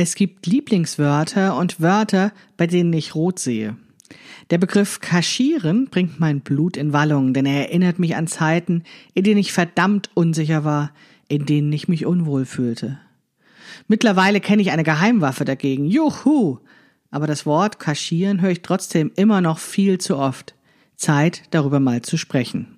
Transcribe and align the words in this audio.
Es 0.00 0.14
gibt 0.14 0.46
Lieblingswörter 0.46 1.56
und 1.56 1.80
Wörter, 1.80 2.30
bei 2.56 2.68
denen 2.68 2.92
ich 2.92 3.16
rot 3.16 3.40
sehe. 3.40 3.76
Der 4.50 4.58
Begriff 4.58 5.00
kaschieren 5.00 5.86
bringt 5.86 6.20
mein 6.20 6.38
Blut 6.38 6.76
in 6.76 6.92
Wallung, 6.92 7.34
denn 7.34 7.46
er 7.46 7.66
erinnert 7.66 7.98
mich 7.98 8.14
an 8.14 8.28
Zeiten, 8.28 8.84
in 9.14 9.24
denen 9.24 9.40
ich 9.40 9.52
verdammt 9.52 10.08
unsicher 10.14 10.62
war, 10.62 10.92
in 11.26 11.46
denen 11.46 11.72
ich 11.72 11.88
mich 11.88 12.06
unwohl 12.06 12.44
fühlte. 12.44 13.00
Mittlerweile 13.88 14.38
kenne 14.38 14.62
ich 14.62 14.70
eine 14.70 14.84
Geheimwaffe 14.84 15.44
dagegen. 15.44 15.84
Juhu! 15.84 16.58
Aber 17.10 17.26
das 17.26 17.44
Wort 17.44 17.80
kaschieren 17.80 18.40
höre 18.40 18.52
ich 18.52 18.62
trotzdem 18.62 19.10
immer 19.16 19.40
noch 19.40 19.58
viel 19.58 19.98
zu 19.98 20.16
oft. 20.16 20.54
Zeit, 20.94 21.42
darüber 21.50 21.80
mal 21.80 22.02
zu 22.02 22.16
sprechen. 22.16 22.77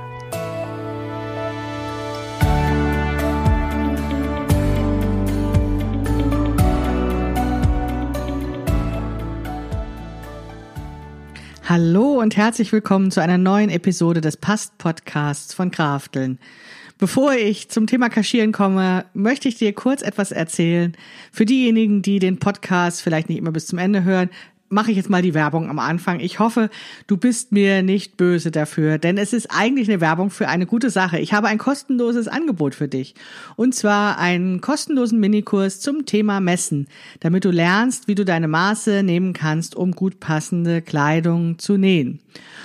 Hallo 11.73 12.19
und 12.19 12.35
herzlich 12.35 12.73
willkommen 12.73 13.11
zu 13.11 13.21
einer 13.21 13.37
neuen 13.37 13.69
Episode 13.69 14.19
des 14.19 14.35
Past-Podcasts 14.35 15.53
von 15.53 15.71
Krafteln. 15.71 16.37
Bevor 16.97 17.31
ich 17.31 17.69
zum 17.69 17.87
Thema 17.87 18.09
Kaschieren 18.09 18.51
komme, 18.51 19.05
möchte 19.13 19.47
ich 19.47 19.55
dir 19.55 19.71
kurz 19.71 20.01
etwas 20.01 20.33
erzählen. 20.33 20.91
Für 21.31 21.45
diejenigen, 21.45 22.01
die 22.01 22.19
den 22.19 22.39
Podcast 22.39 23.01
vielleicht 23.01 23.29
nicht 23.29 23.37
immer 23.37 23.53
bis 23.53 23.67
zum 23.67 23.79
Ende 23.79 24.03
hören, 24.03 24.29
mache 24.71 24.91
ich 24.91 24.97
jetzt 24.97 25.09
mal 25.09 25.21
die 25.21 25.33
Werbung 25.33 25.69
am 25.69 25.79
Anfang. 25.79 26.19
Ich 26.19 26.39
hoffe, 26.39 26.69
du 27.07 27.17
bist 27.17 27.51
mir 27.51 27.83
nicht 27.83 28.17
böse 28.17 28.51
dafür, 28.51 28.97
denn 28.97 29.17
es 29.17 29.33
ist 29.33 29.47
eigentlich 29.51 29.89
eine 29.89 30.01
Werbung 30.01 30.29
für 30.29 30.47
eine 30.47 30.65
gute 30.65 30.89
Sache. 30.89 31.19
Ich 31.19 31.33
habe 31.33 31.47
ein 31.47 31.57
kostenloses 31.57 32.27
Angebot 32.27 32.75
für 32.75 32.87
dich. 32.87 33.15
Und 33.55 33.75
zwar 33.75 34.17
einen 34.17 34.61
kostenlosen 34.61 35.19
Minikurs 35.19 35.79
zum 35.79 36.05
Thema 36.05 36.39
Messen, 36.39 36.87
damit 37.19 37.45
du 37.45 37.51
lernst, 37.51 38.07
wie 38.07 38.15
du 38.15 38.25
deine 38.25 38.47
Maße 38.47 39.03
nehmen 39.03 39.33
kannst, 39.33 39.75
um 39.75 39.91
gut 39.91 40.19
passende 40.19 40.81
Kleidung 40.81 41.59
zu 41.59 41.77
nähen. 41.77 42.19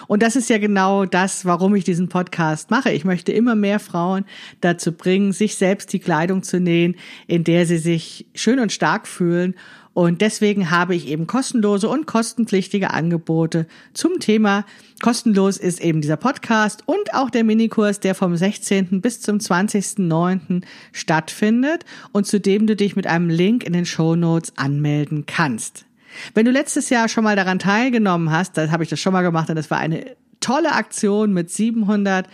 Und 0.06 0.22
das 0.22 0.36
ist 0.36 0.48
ja 0.48 0.58
genau 0.58 1.04
das, 1.04 1.44
warum 1.44 1.74
ich 1.74 1.84
diesen 1.84 2.08
Podcast 2.08 2.70
mache. 2.70 2.92
Ich 2.92 3.04
möchte 3.04 3.32
immer 3.32 3.54
mehr 3.54 3.80
Frauen 3.80 4.24
dazu 4.60 4.92
bringen, 4.92 5.32
sich 5.32 5.56
selbst 5.56 5.92
die 5.92 5.98
Kleidung 5.98 6.42
zu 6.42 6.60
nähen, 6.60 6.96
in 7.26 7.42
der 7.44 7.66
sie 7.66 7.78
sich 7.78 8.26
schön 8.34 8.60
und 8.60 8.72
stark 8.72 9.08
fühlen 9.08 9.54
und 9.96 10.20
deswegen 10.20 10.70
habe 10.70 10.94
ich 10.94 11.08
eben 11.08 11.26
kostenlose 11.26 11.88
und 11.88 12.06
kostenpflichtige 12.06 12.90
Angebote 12.90 13.66
zum 13.94 14.20
Thema. 14.20 14.66
Kostenlos 15.00 15.56
ist 15.56 15.80
eben 15.80 16.02
dieser 16.02 16.18
Podcast 16.18 16.82
und 16.84 17.14
auch 17.14 17.30
der 17.30 17.44
Minikurs, 17.44 17.98
der 17.98 18.14
vom 18.14 18.36
16. 18.36 19.00
bis 19.00 19.22
zum 19.22 19.38
20.09. 19.38 20.64
stattfindet 20.92 21.86
und 22.12 22.26
zu 22.26 22.38
dem 22.38 22.66
du 22.66 22.76
dich 22.76 22.94
mit 22.94 23.06
einem 23.06 23.30
Link 23.30 23.64
in 23.64 23.72
den 23.72 23.86
Show 23.86 24.16
Notes 24.16 24.52
anmelden 24.56 25.24
kannst. 25.24 25.86
Wenn 26.34 26.44
du 26.44 26.52
letztes 26.52 26.90
Jahr 26.90 27.08
schon 27.08 27.24
mal 27.24 27.36
daran 27.36 27.58
teilgenommen 27.58 28.30
hast, 28.30 28.58
dann 28.58 28.72
habe 28.72 28.82
ich 28.82 28.90
das 28.90 29.00
schon 29.00 29.14
mal 29.14 29.22
gemacht 29.22 29.48
und 29.48 29.56
das 29.56 29.70
war 29.70 29.78
eine 29.78 30.14
tolle 30.40 30.72
Aktion 30.72 31.32
mit 31.32 31.50
700 31.50 32.28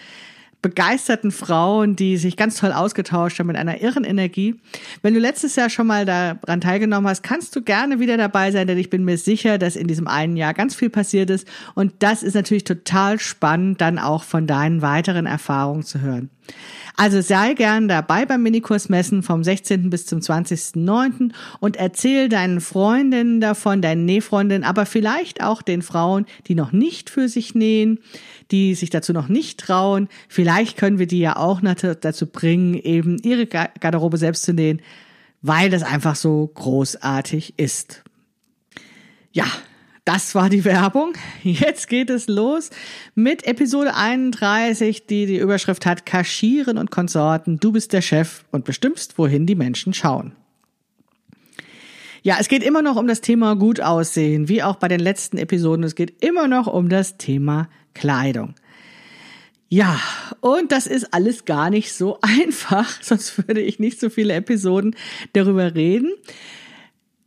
begeisterten 0.63 1.33
Frauen, 1.33 1.97
die 1.97 2.17
sich 2.17 2.37
ganz 2.37 2.57
toll 2.57 2.73
ausgetauscht 2.73 3.39
haben 3.39 3.49
mit 3.49 3.57
einer 3.57 3.81
irren 3.81 4.05
Energie. 4.05 4.55
Wenn 5.03 5.13
du 5.13 5.21
letztes 5.21 5.57
Jahr 5.57 5.69
schon 5.69 5.89
mal 5.89 6.07
daran 6.07 6.61
teilgenommen 6.61 7.09
hast, 7.09 7.23
kannst 7.23 7.55
du 7.57 7.63
gerne 7.63 7.99
wieder 7.99 8.17
dabei 8.17 8.53
sein, 8.53 8.69
denn 8.69 8.79
ich 8.79 8.89
bin 8.89 9.05
mir 9.05 9.19
sicher, 9.19 9.59
dass 9.59 9.77
in 9.77 9.89
diesem 9.89 10.07
einen 10.07 10.37
Jahr 10.37 10.55
ganz 10.55 10.75
viel 10.75 10.89
passiert 10.89 11.31
ist. 11.31 11.47
Und 11.75 11.93
das 11.99 12.23
ist 12.23 12.35
natürlich 12.35 12.65
total 12.65 13.19
spannend, 13.19 13.81
dann 13.81 13.99
auch 13.99 14.23
von 14.23 14.47
deinen 14.47 14.81
weiteren 14.83 15.27
Erfahrungen 15.27 15.83
zu 15.83 16.01
hören. 16.01 16.31
Also 16.97 17.21
sei 17.21 17.55
gern 17.55 17.89
dabei 17.89 18.27
beim 18.27 18.43
Minikursmessen 18.43 19.23
vom 19.23 19.43
16. 19.43 19.89
bis 19.91 20.07
zum 20.07 20.21
20.09. 20.21 21.33
und 21.59 21.77
erzähl 21.77 22.29
deinen 22.29 22.61
Freundinnen 22.61 23.41
davon, 23.41 23.81
deinen 23.81 24.05
Nähfreundinnen, 24.05 24.65
aber 24.65 24.85
vielleicht 24.85 25.43
auch 25.43 25.63
den 25.63 25.83
Frauen, 25.83 26.27
die 26.49 26.55
noch 26.55 26.73
nicht 26.73 27.09
für 27.09 27.29
sich 27.29 27.55
nähen, 27.55 27.99
die 28.51 28.75
sich 28.75 28.91
dazu 28.91 29.13
noch 29.13 29.29
nicht 29.29 29.59
trauen. 29.59 30.09
Vielleicht 30.29 30.77
können 30.77 30.99
wir 30.99 31.07
die 31.07 31.21
ja 31.21 31.37
auch 31.37 31.61
dazu 31.63 32.27
bringen, 32.27 32.75
eben 32.75 33.19
ihre 33.23 33.47
Garderobe 33.47 34.19
selbst 34.19 34.43
zu 34.43 34.53
nähen, 34.53 34.83
weil 35.41 35.71
das 35.71 35.83
einfach 35.83 36.15
so 36.15 36.51
großartig 36.55 37.55
ist. 37.57 38.03
Ja, 39.33 39.47
das 40.05 40.35
war 40.35 40.49
die 40.49 40.65
Werbung. 40.65 41.15
Jetzt 41.43 41.89
geht 41.89 42.11
es 42.11 42.27
los 42.27 42.71
mit 43.15 43.47
Episode 43.47 43.95
31, 43.95 45.07
die 45.07 45.27
die 45.27 45.39
Überschrift 45.39 45.87
hat 45.87 46.07
Kaschieren 46.07 46.79
und 46.79 46.91
Konsorten. 46.91 47.59
Du 47.59 47.73
bist 47.73 47.93
der 47.93 48.03
Chef 48.03 48.45
und 48.51 48.65
bestimmst, 48.65 49.19
wohin 49.19 49.47
die 49.47 49.55
Menschen 49.55 49.95
schauen. 49.95 50.35
Ja, 52.23 52.37
es 52.39 52.49
geht 52.49 52.63
immer 52.63 52.83
noch 52.83 52.97
um 52.97 53.07
das 53.07 53.21
Thema 53.21 53.57
gut 53.57 53.81
aussehen, 53.81 54.49
wie 54.49 54.63
auch 54.63 54.77
bei 54.77 54.89
den 54.89 55.01
letzten 55.01 55.39
Episoden. 55.39 55.85
Es 55.85 55.95
geht 55.95 56.23
immer 56.25 56.47
noch 56.47 56.67
um 56.67 56.89
das 56.89 57.17
Thema 57.17 57.69
Kleidung. 57.95 58.55
Ja, 59.69 59.99
und 60.41 60.71
das 60.71 60.87
ist 60.87 61.15
alles 61.15 61.45
gar 61.45 61.71
nicht 61.71 61.93
so 61.93 62.19
einfach, 62.23 63.03
sonst 63.03 63.39
würde 63.39 63.61
ich 63.61 63.79
nicht 63.79 64.01
so 64.01 64.11
viele 64.11 64.35
Episoden 64.35 64.97
darüber 65.33 65.75
reden 65.75 66.13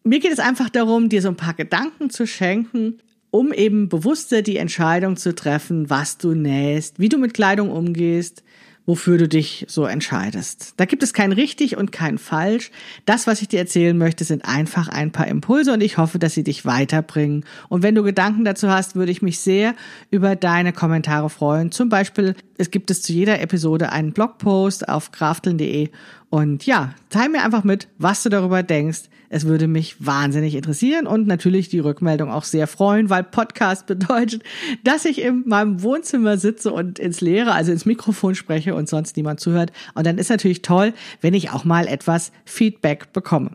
mir 0.05 0.19
geht 0.19 0.31
es 0.31 0.39
einfach 0.39 0.69
darum, 0.69 1.09
dir 1.09 1.21
so 1.21 1.29
ein 1.29 1.35
paar 1.35 1.55
Gedanken 1.55 2.09
zu 2.09 2.25
schenken, 2.27 2.99
um 3.31 3.51
eben 3.51 3.89
bewusster 3.89 4.41
die 4.41 4.57
Entscheidung 4.57 5.17
zu 5.17 5.35
treffen, 5.35 5.89
was 5.89 6.17
du 6.17 6.33
nähst, 6.33 6.99
wie 6.99 7.09
du 7.09 7.17
mit 7.17 7.33
Kleidung 7.33 7.69
umgehst, 7.69 8.43
wofür 8.85 9.17
du 9.17 9.27
dich 9.27 9.65
so 9.67 9.85
entscheidest. 9.85 10.75
Da 10.77 10.85
gibt 10.85 11.01
es 11.01 11.11
kein 11.11 11.31
richtig 11.31 11.75
und 11.75 11.91
kein 11.91 12.17
falsch. 12.19 12.71
Das, 13.05 13.25
was 13.25 13.41
ich 13.41 13.47
dir 13.47 13.59
erzählen 13.59 13.97
möchte, 13.97 14.23
sind 14.23 14.45
einfach 14.45 14.87
ein 14.87 15.11
paar 15.11 15.27
Impulse 15.27 15.73
und 15.73 15.81
ich 15.81 15.97
hoffe, 15.97 16.19
dass 16.19 16.35
sie 16.35 16.43
dich 16.43 16.65
weiterbringen. 16.65 17.45
Und 17.67 17.83
wenn 17.83 17.95
du 17.95 18.03
Gedanken 18.03 18.45
dazu 18.45 18.69
hast, 18.69 18.95
würde 18.95 19.11
ich 19.11 19.23
mich 19.23 19.39
sehr 19.39 19.73
über 20.11 20.35
deine 20.35 20.71
Kommentare 20.71 21.29
freuen. 21.31 21.71
Zum 21.71 21.89
Beispiel, 21.89 22.35
es 22.57 22.69
gibt 22.69 22.91
es 22.91 23.01
zu 23.01 23.11
jeder 23.11 23.41
Episode 23.41 23.91
einen 23.91 24.13
Blogpost 24.13 24.87
auf 24.87 25.11
krafteln.de 25.11 25.89
und 26.29 26.65
ja, 26.65 26.93
teil 27.09 27.29
mir 27.29 27.43
einfach 27.43 27.63
mit, 27.63 27.87
was 27.97 28.23
du 28.23 28.29
darüber 28.29 28.61
denkst. 28.61 29.03
Es 29.35 29.45
würde 29.45 29.67
mich 29.67 29.97
wahnsinnig 29.99 30.55
interessieren 30.55 31.07
und 31.07 31.27
natürlich 31.27 31.67
die 31.67 31.79
Rückmeldung 31.79 32.31
auch 32.31 32.45
sehr 32.45 32.67
freuen, 32.67 33.09
weil 33.09 33.25
Podcast 33.25 33.85
bedeutet, 33.85 34.43
dass 34.85 35.03
ich 35.03 35.21
in 35.21 35.43
meinem 35.45 35.83
Wohnzimmer 35.83 36.37
sitze 36.37 36.71
und 36.71 36.99
ins 36.99 37.19
Leere, 37.19 37.51
also 37.51 37.73
ins 37.73 37.85
Mikrofon 37.85 38.33
spreche 38.35 38.75
und 38.75 38.87
sonst 38.87 39.17
niemand 39.17 39.41
zuhört. 39.41 39.73
Und 39.93 40.07
dann 40.07 40.19
ist 40.19 40.29
natürlich 40.29 40.61
toll, 40.61 40.93
wenn 41.19 41.33
ich 41.33 41.49
auch 41.49 41.65
mal 41.65 41.85
etwas 41.85 42.31
Feedback 42.45 43.11
bekomme. 43.11 43.51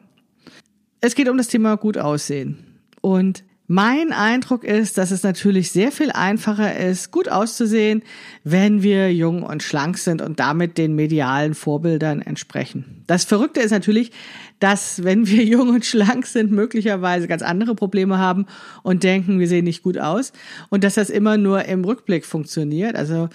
Es 1.00 1.14
geht 1.14 1.30
um 1.30 1.38
das 1.38 1.48
Thema 1.48 1.78
gut 1.78 1.96
aussehen. 1.96 2.58
Und 3.00 3.42
mein 3.72 4.12
Eindruck 4.12 4.64
ist, 4.64 4.98
dass 4.98 5.12
es 5.12 5.22
natürlich 5.22 5.70
sehr 5.70 5.92
viel 5.92 6.10
einfacher 6.10 6.76
ist, 6.76 7.12
gut 7.12 7.28
auszusehen, 7.28 8.02
wenn 8.42 8.82
wir 8.82 9.14
jung 9.14 9.44
und 9.44 9.62
schlank 9.62 9.96
sind 9.96 10.22
und 10.22 10.40
damit 10.40 10.76
den 10.76 10.96
medialen 10.96 11.54
Vorbildern 11.54 12.20
entsprechen. 12.20 13.04
Das 13.06 13.24
Verrückte 13.24 13.60
ist 13.60 13.70
natürlich, 13.70 14.10
dass 14.58 15.04
wenn 15.04 15.28
wir 15.28 15.44
jung 15.44 15.68
und 15.68 15.86
schlank 15.86 16.26
sind, 16.26 16.50
möglicherweise 16.50 17.28
ganz 17.28 17.42
andere 17.42 17.76
Probleme 17.76 18.18
haben 18.18 18.46
und 18.82 19.04
denken, 19.04 19.38
wir 19.38 19.46
sehen 19.46 19.66
nicht 19.66 19.84
gut 19.84 19.98
aus 19.98 20.32
und 20.70 20.82
dass 20.82 20.94
das 20.94 21.08
immer 21.08 21.36
nur 21.36 21.66
im 21.66 21.84
Rückblick 21.84 22.26
funktioniert. 22.26 22.96
Also 22.96 23.28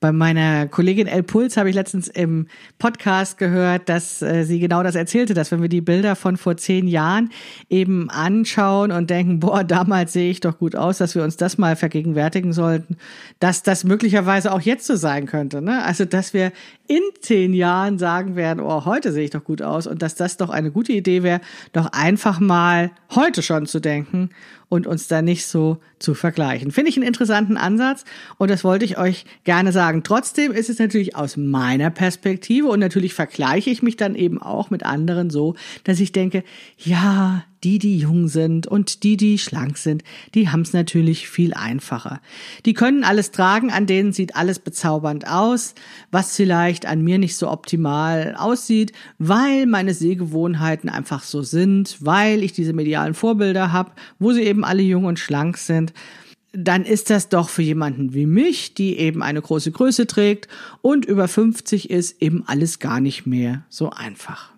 bei 0.00 0.12
meiner 0.12 0.66
Kollegin 0.68 1.06
El 1.06 1.22
Puls 1.22 1.56
habe 1.56 1.70
ich 1.70 1.74
letztens 1.74 2.08
im 2.08 2.46
Podcast 2.78 3.38
gehört, 3.38 3.88
dass 3.88 4.22
äh, 4.22 4.44
sie 4.44 4.60
genau 4.60 4.82
das 4.82 4.94
erzählte, 4.94 5.34
dass 5.34 5.52
wenn 5.52 5.62
wir 5.62 5.68
die 5.68 5.80
Bilder 5.80 6.16
von 6.16 6.36
vor 6.36 6.56
zehn 6.56 6.86
Jahren 6.86 7.30
eben 7.70 8.10
anschauen 8.10 8.92
und 8.92 9.10
denken, 9.10 9.40
boah, 9.40 9.64
damals 9.64 10.12
sehe 10.12 10.30
ich 10.30 10.40
doch 10.40 10.58
gut 10.58 10.76
aus, 10.76 10.98
dass 10.98 11.14
wir 11.14 11.22
uns 11.22 11.36
das 11.36 11.58
mal 11.58 11.76
vergegenwärtigen 11.76 12.52
sollten, 12.52 12.96
dass 13.40 13.62
das 13.62 13.84
möglicherweise 13.84 14.52
auch 14.52 14.60
jetzt 14.60 14.86
so 14.86 14.96
sein 14.96 15.26
könnte. 15.26 15.62
Ne? 15.62 15.82
Also, 15.84 16.04
dass 16.04 16.34
wir 16.34 16.52
in 16.88 17.02
zehn 17.20 17.52
Jahren 17.52 17.98
sagen 17.98 18.36
werden, 18.36 18.60
oh, 18.60 18.84
heute 18.84 19.12
sehe 19.12 19.24
ich 19.24 19.30
doch 19.30 19.44
gut 19.44 19.62
aus 19.62 19.86
und 19.86 20.02
dass 20.02 20.14
das 20.14 20.36
doch 20.36 20.50
eine 20.50 20.70
gute 20.70 20.92
Idee 20.92 21.22
wäre, 21.22 21.40
doch 21.72 21.86
einfach 21.92 22.40
mal 22.40 22.90
heute 23.14 23.42
schon 23.42 23.66
zu 23.66 23.80
denken 23.80 24.30
und 24.68 24.86
uns 24.86 25.08
da 25.08 25.22
nicht 25.22 25.46
so 25.46 25.78
zu 25.98 26.14
vergleichen. 26.14 26.72
Finde 26.72 26.90
ich 26.90 26.96
einen 26.96 27.06
interessanten 27.06 27.56
Ansatz 27.56 28.04
und 28.38 28.50
das 28.50 28.64
wollte 28.64 28.84
ich 28.84 28.98
euch 28.98 29.24
gerne 29.44 29.72
sagen. 29.72 30.02
Trotzdem 30.02 30.52
ist 30.52 30.70
es 30.70 30.78
natürlich 30.78 31.14
aus 31.16 31.36
meiner 31.36 31.90
Perspektive 31.90 32.66
und 32.68 32.80
natürlich 32.80 33.14
vergleiche 33.14 33.70
ich 33.70 33.82
mich 33.82 33.96
dann 33.96 34.14
eben 34.14 34.40
auch 34.40 34.70
mit 34.70 34.84
anderen 34.84 35.30
so, 35.30 35.54
dass 35.84 36.00
ich 36.00 36.12
denke, 36.12 36.42
ja, 36.78 37.44
die, 37.64 37.78
die 37.78 37.98
jung 37.98 38.28
sind 38.28 38.66
und 38.66 39.02
die, 39.02 39.16
die 39.16 39.38
schlank 39.38 39.78
sind, 39.78 40.04
die 40.34 40.48
haben 40.48 40.62
es 40.62 40.72
natürlich 40.72 41.28
viel 41.28 41.54
einfacher. 41.54 42.20
Die 42.64 42.74
können 42.74 43.04
alles 43.04 43.30
tragen, 43.30 43.70
an 43.70 43.86
denen 43.86 44.12
sieht 44.12 44.36
alles 44.36 44.58
bezaubernd 44.58 45.26
aus, 45.28 45.74
was 46.10 46.36
vielleicht 46.36 46.86
an 46.86 47.02
mir 47.02 47.18
nicht 47.18 47.36
so 47.36 47.50
optimal 47.50 48.34
aussieht, 48.36 48.92
weil 49.18 49.66
meine 49.66 49.94
Sehgewohnheiten 49.94 50.88
einfach 50.88 51.22
so 51.22 51.42
sind, 51.42 51.96
weil 52.00 52.42
ich 52.42 52.52
diese 52.52 52.72
medialen 52.72 53.14
Vorbilder 53.14 53.72
habe, 53.72 53.92
wo 54.18 54.32
sie 54.32 54.42
eben 54.42 54.64
alle 54.64 54.82
jung 54.82 55.04
und 55.04 55.18
schlank 55.18 55.56
sind 55.58 55.92
dann 56.58 56.84
ist 56.84 57.10
das 57.10 57.28
doch 57.28 57.50
für 57.50 57.62
jemanden 57.62 58.14
wie 58.14 58.24
mich, 58.24 58.72
die 58.72 58.96
eben 58.96 59.22
eine 59.22 59.42
große 59.42 59.70
Größe 59.70 60.06
trägt 60.06 60.48
und 60.80 61.04
über 61.04 61.28
50 61.28 61.90
ist, 61.90 62.22
eben 62.22 62.44
alles 62.46 62.78
gar 62.78 63.00
nicht 63.00 63.26
mehr 63.26 63.66
so 63.68 63.90
einfach. 63.90 64.55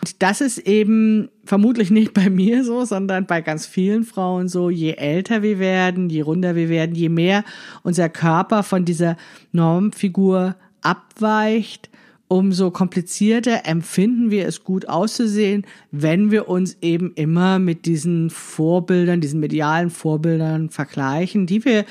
Und 0.00 0.22
das 0.22 0.40
ist 0.40 0.58
eben 0.58 1.28
vermutlich 1.44 1.90
nicht 1.90 2.14
bei 2.14 2.30
mir 2.30 2.64
so, 2.64 2.84
sondern 2.84 3.26
bei 3.26 3.42
ganz 3.42 3.66
vielen 3.66 4.04
Frauen 4.04 4.48
so. 4.48 4.70
Je 4.70 4.92
älter 4.92 5.42
wir 5.42 5.58
werden, 5.58 6.08
je 6.08 6.22
runder 6.22 6.56
wir 6.56 6.70
werden, 6.70 6.94
je 6.94 7.10
mehr 7.10 7.44
unser 7.82 8.08
Körper 8.08 8.62
von 8.62 8.84
dieser 8.84 9.16
Normfigur 9.52 10.56
abweicht, 10.80 11.90
umso 12.28 12.70
komplizierter 12.70 13.66
empfinden 13.66 14.30
wir 14.30 14.46
es 14.46 14.64
gut 14.64 14.88
auszusehen, 14.88 15.66
wenn 15.90 16.30
wir 16.30 16.48
uns 16.48 16.78
eben 16.80 17.12
immer 17.14 17.58
mit 17.58 17.84
diesen 17.84 18.30
Vorbildern, 18.30 19.20
diesen 19.20 19.40
medialen 19.40 19.90
Vorbildern 19.90 20.70
vergleichen, 20.70 21.46
die 21.46 21.64
wir 21.64 21.84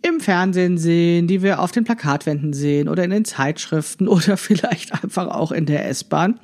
im 0.00 0.18
Fernsehen 0.18 0.78
sehen, 0.78 1.28
die 1.28 1.42
wir 1.42 1.60
auf 1.60 1.70
den 1.70 1.84
Plakatwänden 1.84 2.54
sehen 2.54 2.88
oder 2.88 3.04
in 3.04 3.10
den 3.10 3.24
Zeitschriften 3.24 4.08
oder 4.08 4.36
vielleicht 4.38 5.04
einfach 5.04 5.28
auch 5.28 5.52
in 5.52 5.66
der 5.66 5.88
S-Bahn 5.88 6.40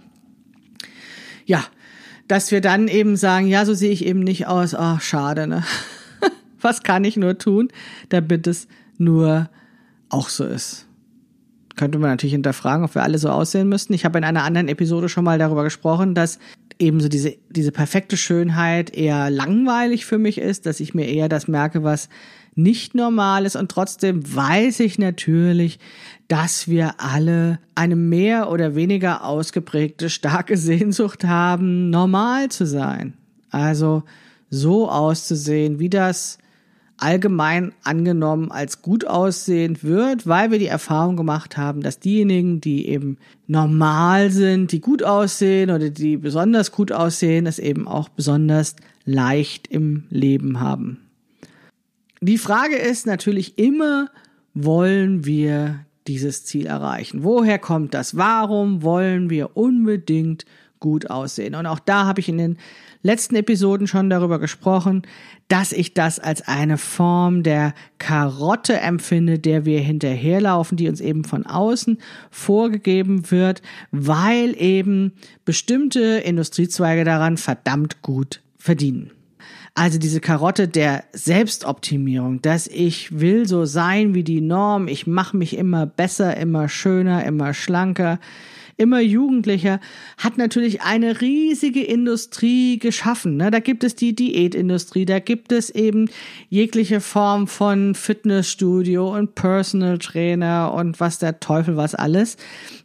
ja, 1.49 1.65
dass 2.29 2.53
wir 2.53 2.61
dann 2.61 2.89
eben 2.89 3.17
sagen, 3.17 3.47
ja, 3.47 3.65
so 3.65 3.73
sehe 3.73 3.91
ich 3.91 4.05
eben 4.05 4.21
nicht 4.21 4.47
aus. 4.47 4.75
Ach, 4.75 5.01
schade, 5.01 5.47
ne? 5.47 5.65
Was 6.61 6.83
kann 6.83 7.05
ich 7.05 7.17
nur 7.17 7.39
tun, 7.39 7.69
damit 8.11 8.47
es 8.47 8.69
nur 8.99 9.49
auch 10.11 10.29
so 10.29 10.45
ist? 10.45 10.87
Könnte 11.75 11.99
man 11.99 12.11
natürlich 12.11 12.35
hinterfragen, 12.35 12.85
ob 12.85 12.95
wir 12.95 13.03
alle 13.03 13.19
so 13.19 13.31
aussehen 13.31 13.69
müssten. 13.69 13.95
Ich 13.95 14.05
habe 14.05 14.19
in 14.19 14.25
einer 14.25 14.43
anderen 14.43 14.69
Episode 14.69 15.09
schon 15.09 15.25
mal 15.25 15.39
darüber 15.39 15.65
gesprochen, 15.65 16.15
dass 16.15 16.39
eben 16.79 17.01
so 17.01 17.09
diese, 17.09 17.37
diese 17.49 17.73
perfekte 17.73 18.19
Schönheit 18.19 18.95
eher 18.95 19.31
langweilig 19.31 20.05
für 20.05 20.19
mich 20.19 20.39
ist, 20.39 20.67
dass 20.67 20.81
ich 20.81 20.93
mir 20.93 21.07
eher 21.07 21.31
das 21.31 21.49
merke, 21.49 21.83
was 21.83 22.11
nicht 22.59 22.95
normal 22.95 23.47
ist. 23.47 23.57
Und 23.57 23.71
trotzdem 23.71 24.35
weiß 24.35 24.81
ich 24.81 24.99
natürlich, 24.99 25.79
dass 26.27 26.69
wir 26.69 27.01
alle 27.01 27.61
eine 27.75 27.97
mehr 27.97 28.51
oder 28.51 28.75
weniger 28.75 29.25
ausgeprägte, 29.25 30.11
starke 30.11 30.57
Sehnsucht 30.57 31.25
haben, 31.25 31.89
normal 31.89 32.51
zu 32.51 32.67
sein. 32.67 33.15
Also 33.51 34.03
so 34.51 34.91
auszusehen, 34.91 35.79
wie 35.79 35.89
das 35.89 36.39
allgemein 36.97 37.73
angenommen 37.85 38.51
als 38.51 38.83
gut 38.83 39.07
aussehend 39.07 39.85
wird, 39.85 40.27
weil 40.27 40.51
wir 40.51 40.59
die 40.59 40.67
Erfahrung 40.67 41.17
gemacht 41.17 41.57
haben, 41.57 41.81
dass 41.81 42.01
diejenigen, 42.01 42.61
die 42.61 42.89
eben 42.89 43.19
normal 43.47 44.33
sind, 44.33 44.73
die 44.73 44.81
gut 44.81 45.05
aussehen 45.05 45.71
oder 45.71 45.91
die 45.91 46.17
besonders 46.17 46.73
gut 46.73 46.91
aussehen, 46.91 47.47
es 47.47 47.61
eben 47.61 47.87
auch 47.87 48.09
besonders 48.09 48.75
leicht 49.05 49.69
im 49.69 50.05
Leben 50.11 50.59
haben. 50.59 51.08
Die 52.21 52.39
Frage 52.39 52.77
ist 52.77 53.07
natürlich 53.07 53.59
immer, 53.59 54.11
wollen 54.55 55.25
wir 55.25 55.87
dieses 56.09 56.45
Ziel 56.45 56.67
erreichen? 56.67 57.23
Woher 57.23 57.59
kommt 57.59 57.95
das? 57.95 58.17
Warum 58.17 58.83
wollen 58.83 59.31
wir 59.31 59.57
unbedingt 59.57 60.45
gut 60.81 61.11
aussehen? 61.11 61.55
Und 61.55 61.67
auch 61.67 61.79
da 61.79 62.07
habe 62.07 62.21
ich 62.21 62.29
in 62.29 62.39
den 62.39 62.59
letzten 63.03 63.37
Episoden 63.37 63.87
schon 63.87 64.11
darüber 64.11 64.41
gesprochen, 64.41 65.03
dass 65.47 65.73
ich 65.73 65.95
das 65.95 66.19
als 66.19 66.47
eine 66.49 66.77
Form 66.77 67.45
der 67.45 67.73
Karotte 67.99 68.81
empfinde, 68.81 69.39
der 69.39 69.65
wir 69.65 69.81
hinterherlaufen, 69.81 70.77
die 70.77 70.89
uns 70.89 71.01
eben 71.01 71.25
von 71.25 71.47
außen 71.47 71.99
vorgegeben 72.31 73.31
wird, 73.31 73.63
weil 73.93 74.61
eben 74.61 75.13
bestimmte 75.45 76.01
Industriezweige 76.01 77.05
daran 77.05 77.37
verdammt 77.37 78.03
gut 78.03 78.43
verdienen. 78.57 79.13
Also 79.79 80.01
diese 80.01 80.19
Karotte 80.19 80.67
der 80.67 81.05
Selbstoptimierung, 81.13 82.43
dass 82.43 82.67
ich 82.67 83.21
will 83.21 83.47
so 83.47 83.65
sein 83.65 84.13
wie 84.13 84.25
die 84.25 84.41
Norm, 84.41 84.89
ich 84.89 85.07
mache 85.07 85.37
mich 85.37 85.57
immer 85.57 85.87
besser, 85.87 86.37
immer 86.37 86.69
schöner, 86.69 87.25
immer 87.25 87.55
schlanker, 87.55 88.19
immer 88.77 88.99
jugendlicher, 88.99 89.79
hat 90.17 90.37
natürlich 90.37 90.83
eine 90.83 91.21
riesige 91.21 91.85
Industrie 91.85 92.81
geschaffen. 92.81 93.37
Ne? 93.37 93.53
Da 93.53 93.61
gibt 93.61 93.85
es 93.85 93.95
die 93.95 94.17
Diätindustrie, 94.17 95.05
da 95.05 95.21
gibt 95.21 95.53
es 95.53 95.71
eben 95.71 96.11
jegliche 96.49 97.01
Form 97.01 97.47
von 97.47 97.95
Fitnessstudio 97.95 99.17
und 99.17 99.37
Personal 99.37 99.99
Trainer 99.99 100.75
und 100.75 100.99
was 100.99 101.21
der 101.21 101.39
Teufel 101.39 101.77
was 101.77 101.95
alles, 101.95 102.37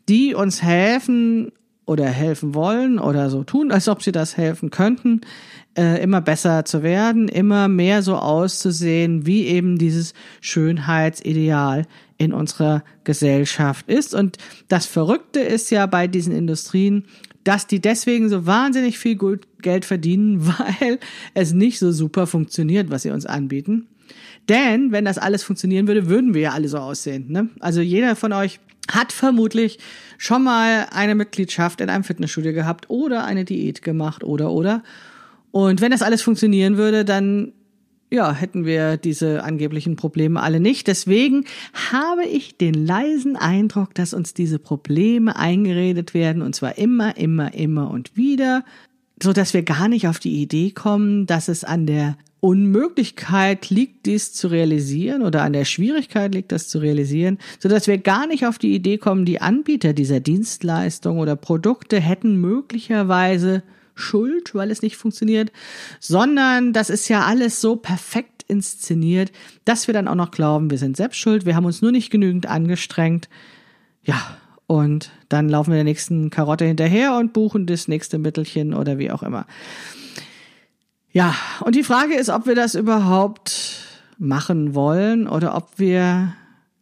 die 0.08 0.36
uns 0.36 0.62
helfen 0.62 1.52
oder 1.86 2.06
helfen 2.06 2.56
wollen 2.56 3.00
oder 3.00 3.30
so 3.30 3.44
tun, 3.44 3.72
als 3.72 3.88
ob 3.88 4.04
sie 4.04 4.12
das 4.12 4.38
helfen 4.38 4.70
könnten, 4.70 5.22
äh, 5.78 6.02
immer 6.02 6.22
besser 6.22 6.66
zu 6.66 6.84
werden, 6.84 7.28
immer 7.28 7.68
mehr 7.68 8.02
so 8.02 8.16
auszusehen, 8.16 9.26
wie 9.26 9.46
eben 9.48 9.78
dieses 9.78 10.14
Schönheitsideal 10.42 11.86
in 12.18 12.32
unserer 12.32 12.84
Gesellschaft 13.04 13.88
ist. 13.90 14.14
Und 14.14 14.38
das 14.68 14.86
Verrückte 14.86 15.40
ist 15.40 15.70
ja 15.72 15.86
bei 15.86 16.08
diesen 16.08 16.34
Industrien, 16.34 17.06
dass 17.44 17.68
die 17.68 17.82
deswegen 17.82 18.30
so 18.30 18.46
wahnsinnig 18.46 18.98
viel 18.98 19.18
Geld 19.62 19.86
verdienen, 19.86 20.46
weil 20.48 21.00
es 21.34 21.54
nicht 21.54 21.80
so 21.80 21.92
super 21.92 22.28
funktioniert, 22.28 22.90
was 22.90 23.04
sie 23.04 23.12
uns 23.12 23.26
anbieten. 23.26 23.88
Denn 24.50 24.92
wenn 24.92 25.06
das 25.06 25.18
alles 25.18 25.44
funktionieren 25.44 25.88
würde, 25.88 26.08
würden 26.08 26.34
wir 26.34 26.42
ja 26.42 26.52
alle 26.52 26.68
so 26.68 26.78
aussehen. 26.78 27.32
Ne? 27.32 27.50
Also 27.60 27.82
jeder 27.82 28.16
von 28.16 28.34
euch 28.34 28.60
hat 28.92 29.12
vermutlich 29.12 29.80
schon 30.18 30.44
mal 30.44 30.88
eine 30.92 31.16
Mitgliedschaft 31.16 31.82
in 31.82 31.90
einem 31.90 32.04
Fitnessstudio 32.04 32.54
gehabt 32.54 32.90
oder 32.90 33.26
eine 33.26 33.46
Diät 33.46 33.82
gemacht 33.82 34.24
oder 34.24 34.52
oder. 34.52 34.84
Und 35.52 35.82
wenn 35.82 35.92
das 35.92 36.02
alles 36.02 36.22
funktionieren 36.22 36.78
würde, 36.78 37.06
dann 37.06 37.54
ja, 38.14 38.32
hätten 38.32 38.64
wir 38.64 38.98
diese 38.98 39.44
angeblichen 39.44 39.96
Probleme 39.96 40.42
alle 40.42 40.60
nicht. 40.60 40.86
Deswegen 40.86 41.46
habe 41.92 42.26
ich 42.26 42.58
den 42.58 42.76
leisen 42.76 43.36
Eindruck, 43.36 43.96
dass 43.96 44.14
uns 44.14 44.36
diese 44.36 44.60
Probleme 44.60 45.36
eingeredet 45.36 46.14
werden 46.14 46.44
und 46.44 46.54
zwar 46.54 46.78
immer, 46.78 47.18
immer, 47.18 47.56
immer 47.56 47.90
und 47.90 48.16
wieder, 48.16 48.66
so 49.22 49.34
dass 49.34 49.56
wir 49.56 49.64
gar 49.64 49.88
nicht 49.88 50.08
auf 50.08 50.20
die 50.20 50.42
Idee 50.42 50.70
kommen, 50.70 51.26
dass 51.26 51.48
es 51.48 51.64
an 51.64 51.88
der 51.88 52.16
Unmöglichkeit 52.44 53.70
liegt, 53.70 54.06
dies 54.06 54.34
zu 54.34 54.50
realisieren 54.50 55.22
oder 55.22 55.44
an 55.44 55.54
der 55.54 55.64
Schwierigkeit 55.64 56.36
liegt, 56.36 56.52
das 56.52 56.68
zu 56.68 56.80
realisieren, 56.80 57.38
so 57.58 57.70
dass 57.70 57.88
wir 57.88 57.98
gar 57.98 58.28
nicht 58.28 58.46
auf 58.46 58.58
die 58.58 58.76
Idee 58.76 58.98
kommen, 58.98 59.24
die 59.24 59.40
Anbieter 59.40 59.94
dieser 59.94 60.20
Dienstleistung 60.20 61.20
oder 61.20 61.38
Produkte 61.38 62.02
hätten 62.02 62.42
möglicherweise 62.42 63.64
schuld, 63.96 64.54
weil 64.54 64.72
es 64.72 64.82
nicht 64.82 64.98
funktioniert, 64.98 65.54
sondern 66.02 66.74
das 66.74 66.90
ist 66.90 67.08
ja 67.08 67.24
alles 67.24 67.62
so 67.62 67.78
perfekt 67.78 68.44
inszeniert, 68.50 69.32
dass 69.64 69.88
wir 69.88 69.94
dann 69.94 70.10
auch 70.10 70.16
noch 70.16 70.32
glauben, 70.32 70.70
wir 70.70 70.78
sind 70.78 70.98
selbst 70.98 71.20
schuld, 71.20 71.46
wir 71.46 71.56
haben 71.56 71.64
uns 71.64 71.82
nur 71.82 71.94
nicht 71.94 72.10
genügend 72.10 72.46
angestrengt. 72.46 73.30
Ja, 74.04 74.38
und 74.68 75.12
dann 75.30 75.48
laufen 75.48 75.72
wir 75.72 75.76
der 75.76 75.86
nächsten 75.86 76.30
Karotte 76.30 76.66
hinterher 76.66 77.16
und 77.16 77.32
buchen 77.32 77.68
das 77.68 77.88
nächste 77.88 78.18
Mittelchen 78.18 78.74
oder 78.74 78.98
wie 78.98 79.12
auch 79.12 79.24
immer. 79.24 79.46
Ja, 81.14 81.36
und 81.62 81.76
die 81.76 81.84
Frage 81.84 82.16
ist, 82.16 82.30
ob 82.30 82.48
wir 82.48 82.56
das 82.56 82.74
überhaupt 82.74 83.86
machen 84.18 84.74
wollen 84.74 85.28
oder 85.28 85.56
ob 85.56 85.78
wir 85.78 86.34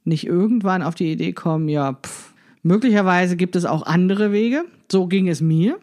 nicht 0.05 0.25
irgendwann 0.25 0.83
auf 0.83 0.95
die 0.95 1.11
Idee 1.11 1.33
kommen, 1.33 1.67
ja, 1.67 1.93
pff, 1.93 2.33
möglicherweise 2.63 3.35
gibt 3.35 3.57
es 3.57 3.65
auch 3.65 3.85
andere 3.85 4.31
Wege. 4.31 4.63
So 4.89 5.07
ging 5.07 5.27
es 5.27 5.41
mir. 5.41 5.77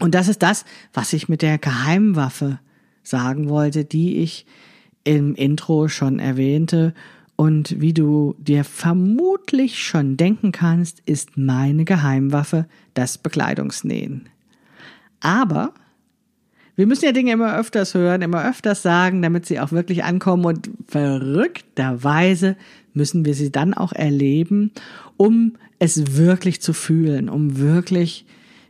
Und 0.00 0.16
das 0.16 0.26
ist 0.26 0.42
das, 0.42 0.64
was 0.92 1.12
ich 1.12 1.28
mit 1.28 1.40
der 1.40 1.58
Geheimwaffe 1.58 2.58
sagen 3.04 3.48
wollte, 3.48 3.84
die 3.84 4.16
ich 4.16 4.44
im 5.04 5.36
Intro 5.36 5.86
schon 5.86 6.18
erwähnte. 6.18 6.94
Und 7.36 7.80
wie 7.80 7.94
du 7.94 8.34
dir 8.38 8.64
vermutlich 8.64 9.84
schon 9.84 10.16
denken 10.16 10.50
kannst, 10.50 11.00
ist 11.06 11.36
meine 11.36 11.84
Geheimwaffe 11.84 12.66
das 12.94 13.18
Bekleidungsnähen. 13.18 14.28
Aber 15.20 15.72
wir 16.76 16.86
müssen 16.86 17.04
ja 17.04 17.12
Dinge 17.12 17.32
immer 17.32 17.58
öfters 17.58 17.94
hören, 17.94 18.22
immer 18.22 18.48
öfters 18.48 18.82
sagen, 18.82 19.22
damit 19.22 19.46
sie 19.46 19.60
auch 19.60 19.72
wirklich 19.72 20.04
ankommen. 20.04 20.44
Und 20.44 20.70
verrückterweise 20.86 22.56
müssen 22.94 23.24
wir 23.24 23.34
sie 23.34 23.52
dann 23.52 23.74
auch 23.74 23.92
erleben, 23.92 24.72
um 25.16 25.56
es 25.78 26.16
wirklich 26.16 26.62
zu 26.62 26.72
fühlen, 26.72 27.28
um 27.28 27.58
wirklich, 27.58 28.24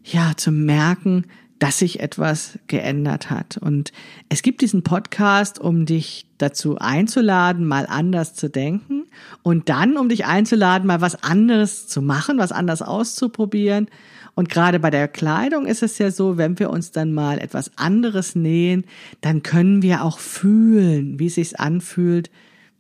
ja, 0.05 0.33
zu 0.37 0.51
merken, 0.51 1.27
dass 1.63 1.79
sich 1.79 2.01
etwas 2.01 2.59
geändert 2.67 3.31
hat. 3.31 3.57
Und 3.57 3.93
es 4.29 4.43
gibt 4.43 4.63
diesen 4.63 4.83
Podcast, 4.83 5.61
um 5.61 5.87
dich 5.87 6.27
dazu 6.39 6.77
einzuladen, 6.79 7.69
mal 7.69 7.87
anders 7.89 8.35
zu 8.35 8.51
denken 8.51 9.05
und 9.45 9.69
dann, 9.69 9.97
um 9.97 10.09
dich 10.09 10.27
einzuladen, 10.27 10.89
mal 10.89 11.01
was 11.01 11.23
anderes 11.23 11.87
zu 11.87 12.03
machen, 12.03 12.39
was 12.39 12.51
anders 12.51 12.83
auszuprobieren. 12.83 13.87
Und 14.35 14.49
gerade 14.49 14.81
bei 14.81 14.91
der 14.91 15.07
Kleidung 15.07 15.67
ist 15.67 15.85
es 15.85 15.99
ja 15.99 16.11
so, 16.11 16.37
wenn 16.37 16.59
wir 16.59 16.69
uns 16.69 16.91
dann 16.91 17.13
mal 17.13 17.39
etwas 17.39 17.71
anderes 17.79 18.35
nähen, 18.35 18.85
dann 19.21 19.45
können 19.45 19.83
wir 19.83 20.03
auch 20.03 20.19
fühlen, 20.19 21.21
wie 21.21 21.27
es 21.27 21.37
sich 21.37 21.61
anfühlt, 21.61 22.29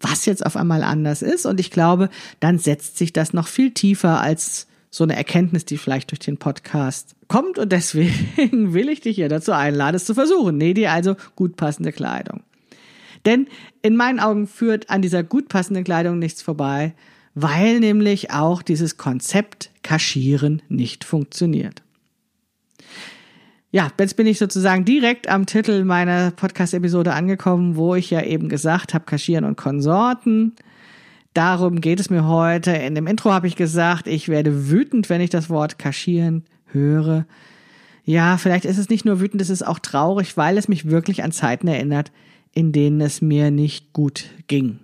was 0.00 0.26
jetzt 0.26 0.44
auf 0.44 0.56
einmal 0.56 0.82
anders 0.82 1.22
ist. 1.22 1.46
Und 1.46 1.60
ich 1.60 1.70
glaube, 1.70 2.08
dann 2.40 2.58
setzt 2.58 2.98
sich 2.98 3.12
das 3.12 3.32
noch 3.32 3.46
viel 3.46 3.70
tiefer 3.70 4.20
als 4.20 4.66
so 4.94 5.04
eine 5.04 5.16
Erkenntnis, 5.16 5.64
die 5.64 5.78
vielleicht 5.78 6.10
durch 6.10 6.20
den 6.20 6.36
Podcast 6.36 7.16
kommt. 7.26 7.58
Und 7.58 7.72
deswegen 7.72 8.74
will 8.74 8.90
ich 8.90 9.00
dich 9.00 9.16
hier 9.16 9.30
dazu 9.30 9.52
einladen, 9.52 9.96
es 9.96 10.04
zu 10.04 10.14
versuchen. 10.14 10.58
Näh 10.58 10.74
dir 10.74 10.92
also 10.92 11.16
gut 11.34 11.56
passende 11.56 11.92
Kleidung. 11.92 12.42
Denn 13.24 13.48
in 13.80 13.96
meinen 13.96 14.20
Augen 14.20 14.46
führt 14.46 14.90
an 14.90 15.00
dieser 15.00 15.22
gut 15.22 15.48
passenden 15.48 15.84
Kleidung 15.84 16.18
nichts 16.18 16.42
vorbei, 16.42 16.94
weil 17.34 17.80
nämlich 17.80 18.32
auch 18.32 18.60
dieses 18.60 18.98
Konzept 18.98 19.70
Kaschieren 19.82 20.60
nicht 20.68 21.04
funktioniert. 21.04 21.82
Ja, 23.70 23.90
jetzt 23.98 24.16
bin 24.16 24.26
ich 24.26 24.38
sozusagen 24.38 24.84
direkt 24.84 25.28
am 25.28 25.46
Titel 25.46 25.84
meiner 25.84 26.32
Podcast-Episode 26.32 27.14
angekommen, 27.14 27.76
wo 27.76 27.94
ich 27.94 28.10
ja 28.10 28.22
eben 28.22 28.50
gesagt 28.50 28.92
habe, 28.92 29.06
Kaschieren 29.06 29.46
und 29.46 29.56
Konsorten. 29.56 30.52
Darum 31.34 31.80
geht 31.80 31.98
es 31.98 32.10
mir 32.10 32.26
heute. 32.26 32.72
In 32.72 32.94
dem 32.94 33.06
Intro 33.06 33.32
habe 33.32 33.46
ich 33.46 33.56
gesagt, 33.56 34.06
ich 34.06 34.28
werde 34.28 34.68
wütend, 34.70 35.08
wenn 35.08 35.20
ich 35.20 35.30
das 35.30 35.48
Wort 35.48 35.78
kaschieren 35.78 36.44
höre. 36.66 37.26
Ja, 38.04 38.36
vielleicht 38.36 38.64
ist 38.64 38.78
es 38.78 38.88
nicht 38.88 39.04
nur 39.04 39.20
wütend, 39.20 39.40
es 39.40 39.50
ist 39.50 39.66
auch 39.66 39.78
traurig, 39.78 40.36
weil 40.36 40.58
es 40.58 40.68
mich 40.68 40.90
wirklich 40.90 41.22
an 41.22 41.32
Zeiten 41.32 41.68
erinnert, 41.68 42.10
in 42.52 42.72
denen 42.72 43.00
es 43.00 43.22
mir 43.22 43.50
nicht 43.50 43.92
gut 43.92 44.26
ging. 44.48 44.80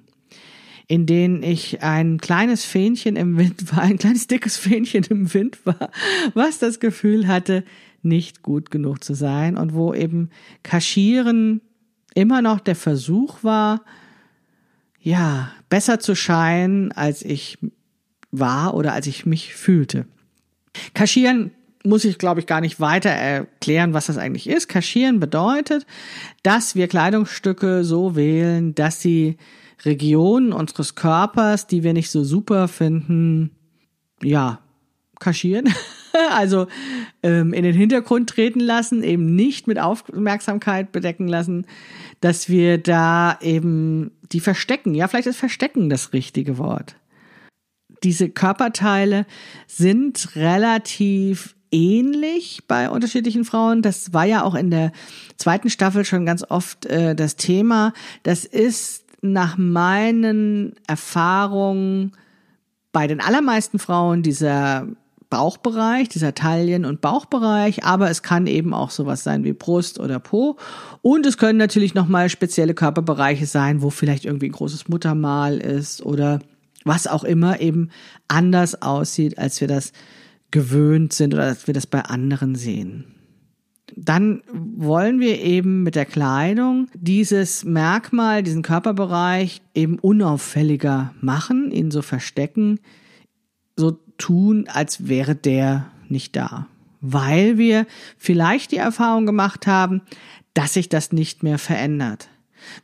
In 0.86 1.04
denen 1.04 1.42
ich 1.42 1.82
ein 1.82 2.18
kleines 2.18 2.64
Fähnchen 2.64 3.16
im 3.16 3.36
Wind 3.36 3.76
war, 3.76 3.82
ein 3.82 3.98
kleines 3.98 4.26
dickes 4.26 4.56
Fähnchen 4.56 5.04
im 5.04 5.34
Wind 5.34 5.58
war, 5.66 5.90
was 6.34 6.58
das 6.58 6.80
Gefühl 6.80 7.26
hatte, 7.26 7.64
nicht 8.02 8.42
gut 8.42 8.70
genug 8.70 9.04
zu 9.04 9.14
sein 9.14 9.56
und 9.56 9.74
wo 9.74 9.92
eben 9.92 10.30
Kaschieren 10.62 11.60
immer 12.14 12.40
noch 12.40 12.60
der 12.60 12.76
Versuch 12.76 13.42
war, 13.42 13.82
ja, 15.00 15.52
besser 15.68 16.00
zu 16.00 16.14
scheinen, 16.14 16.92
als 16.92 17.22
ich 17.22 17.58
war 18.30 18.74
oder 18.74 18.92
als 18.92 19.06
ich 19.06 19.26
mich 19.26 19.54
fühlte. 19.54 20.06
Kaschieren 20.94 21.52
muss 21.84 22.04
ich, 22.04 22.18
glaube 22.18 22.40
ich, 22.40 22.46
gar 22.46 22.60
nicht 22.60 22.80
weiter 22.80 23.10
erklären, 23.10 23.94
was 23.94 24.06
das 24.06 24.18
eigentlich 24.18 24.48
ist. 24.48 24.68
Kaschieren 24.68 25.20
bedeutet, 25.20 25.86
dass 26.42 26.74
wir 26.74 26.88
Kleidungsstücke 26.88 27.84
so 27.84 28.16
wählen, 28.16 28.74
dass 28.74 29.00
sie 29.00 29.36
Regionen 29.84 30.52
unseres 30.52 30.94
Körpers, 30.94 31.66
die 31.66 31.82
wir 31.82 31.92
nicht 31.92 32.10
so 32.10 32.24
super 32.24 32.68
finden, 32.68 33.50
ja, 34.22 34.60
kaschieren. 35.20 35.72
also 36.30 36.66
ähm, 37.22 37.52
in 37.52 37.62
den 37.62 37.74
Hintergrund 37.74 38.28
treten 38.30 38.60
lassen, 38.60 39.02
eben 39.02 39.34
nicht 39.34 39.66
mit 39.66 39.78
Aufmerksamkeit 39.78 40.92
bedecken 40.92 41.28
lassen, 41.28 41.66
dass 42.20 42.48
wir 42.48 42.78
da 42.78 43.38
eben 43.40 44.10
die 44.32 44.40
verstecken. 44.40 44.94
Ja, 44.94 45.08
vielleicht 45.08 45.28
ist 45.28 45.38
verstecken 45.38 45.88
das 45.88 46.12
richtige 46.12 46.58
Wort. 46.58 46.96
Diese 48.02 48.28
Körperteile 48.28 49.26
sind 49.66 50.36
relativ 50.36 51.56
ähnlich 51.70 52.62
bei 52.68 52.88
unterschiedlichen 52.88 53.44
Frauen. 53.44 53.82
Das 53.82 54.12
war 54.12 54.24
ja 54.24 54.42
auch 54.42 54.54
in 54.54 54.70
der 54.70 54.92
zweiten 55.36 55.70
Staffel 55.70 56.04
schon 56.04 56.24
ganz 56.24 56.44
oft 56.48 56.86
äh, 56.86 57.14
das 57.14 57.36
Thema. 57.36 57.92
Das 58.22 58.44
ist 58.44 59.04
nach 59.20 59.56
meinen 59.58 60.74
Erfahrungen 60.86 62.12
bei 62.92 63.06
den 63.06 63.20
allermeisten 63.20 63.78
Frauen 63.78 64.22
dieser 64.22 64.86
Bauchbereich, 65.30 66.08
dieser 66.08 66.34
Taillen- 66.34 66.84
und 66.84 67.00
Bauchbereich, 67.00 67.84
aber 67.84 68.08
es 68.10 68.22
kann 68.22 68.46
eben 68.46 68.72
auch 68.72 68.90
sowas 68.90 69.24
sein 69.24 69.44
wie 69.44 69.52
Brust 69.52 70.00
oder 70.00 70.18
Po. 70.18 70.56
Und 71.02 71.26
es 71.26 71.36
können 71.36 71.58
natürlich 71.58 71.94
nochmal 71.94 72.30
spezielle 72.30 72.74
Körperbereiche 72.74 73.46
sein, 73.46 73.82
wo 73.82 73.90
vielleicht 73.90 74.24
irgendwie 74.24 74.48
ein 74.48 74.52
großes 74.52 74.88
Muttermal 74.88 75.58
ist 75.58 76.02
oder 76.02 76.38
was 76.84 77.06
auch 77.06 77.24
immer 77.24 77.60
eben 77.60 77.90
anders 78.26 78.80
aussieht, 78.80 79.38
als 79.38 79.60
wir 79.60 79.68
das 79.68 79.92
gewöhnt 80.50 81.12
sind 81.12 81.34
oder 81.34 81.44
als 81.44 81.66
wir 81.66 81.74
das 81.74 81.86
bei 81.86 82.00
anderen 82.00 82.54
sehen. 82.54 83.14
Dann 83.96 84.42
wollen 84.52 85.20
wir 85.20 85.40
eben 85.40 85.82
mit 85.82 85.94
der 85.94 86.04
Kleidung 86.04 86.88
dieses 86.94 87.64
Merkmal, 87.64 88.42
diesen 88.42 88.62
Körperbereich 88.62 89.62
eben 89.74 89.98
unauffälliger 89.98 91.14
machen, 91.20 91.70
ihn 91.70 91.90
so 91.90 92.02
verstecken, 92.02 92.80
so 93.76 93.98
tun, 94.18 94.66
als 94.68 95.08
wäre 95.08 95.34
der 95.34 95.86
nicht 96.08 96.36
da. 96.36 96.66
Weil 97.00 97.58
wir 97.58 97.86
vielleicht 98.16 98.72
die 98.72 98.76
Erfahrung 98.76 99.24
gemacht 99.24 99.66
haben, 99.66 100.02
dass 100.54 100.74
sich 100.74 100.88
das 100.88 101.12
nicht 101.12 101.42
mehr 101.42 101.58
verändert. 101.58 102.28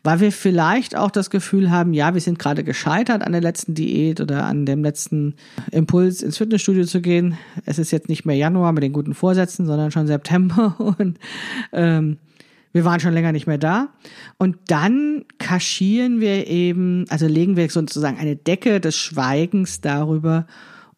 Weil 0.03 0.21
wir 0.21 0.33
vielleicht 0.33 0.97
auch 0.97 1.11
das 1.11 1.31
Gefühl 1.31 1.71
haben, 1.71 1.93
ja, 1.93 2.15
wir 2.15 2.21
sind 2.21 2.39
gerade 2.39 2.63
gescheitert 2.63 3.23
an 3.23 3.33
der 3.33 3.41
letzten 3.41 3.75
Diät 3.75 4.21
oder 4.21 4.45
an 4.45 4.67
dem 4.67 4.83
letzten 4.85 5.35
Impuls, 5.73 6.23
ins 6.23 6.39
Fitnessstudio 6.39 6.85
zu 6.85 7.01
gehen. 7.01 7.37
Es 7.67 7.79
ist 7.79 7.91
jetzt 7.91 8.09
nicht 8.09 8.25
mehr 8.25 8.37
Januar 8.37 8.73
mit 8.73 8.85
den 8.85 8.93
guten 8.93 9.15
Vorsätzen, 9.15 9.67
sondern 9.67 9.91
schon 9.91 10.07
September 10.07 10.77
und 10.99 11.19
ähm, 11.73 12.19
wir 12.73 12.85
waren 12.85 12.99
schon 12.99 13.15
länger 13.15 13.33
nicht 13.33 13.47
mehr 13.47 13.59
da. 13.59 13.89
Und 14.37 14.57
dann 14.67 15.25
kaschieren 15.39 16.21
wir 16.21 16.49
eben, 16.49 17.05
also 17.09 17.27
legen 17.27 17.57
wir 17.57 17.69
sozusagen 17.71 18.19
eine 18.19 18.35
Decke 18.35 18.81
des 18.81 18.97
Schweigens 18.97 19.81
darüber 19.81 20.47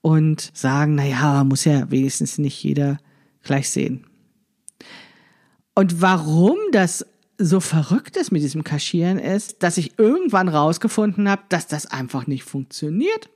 und 0.07 0.53
sagen, 0.55 0.95
na 0.95 1.05
ja, 1.05 1.43
muss 1.43 1.65
ja 1.65 1.91
wenigstens 1.91 2.39
nicht 2.39 2.63
jeder 2.63 2.99
gleich 3.43 3.71
sehen. 3.71 4.07
Und 5.75 6.01
warum 6.01 6.57
das 6.71 7.05
so 7.39 7.59
verrückt 7.59 8.17
ist 8.17 8.31
mit 8.31 8.41
diesem 8.41 8.63
Kaschieren 8.63 9.19
ist, 9.19 9.65
dass 9.65 9.79
ich 9.79 9.99
irgendwann 9.99 10.49
rausgefunden 10.49 11.29
habe, 11.29 11.43
dass 11.49 11.67
das 11.67 11.87
einfach 11.87 12.29
nicht 12.29 12.45
funktioniert. 12.45 13.29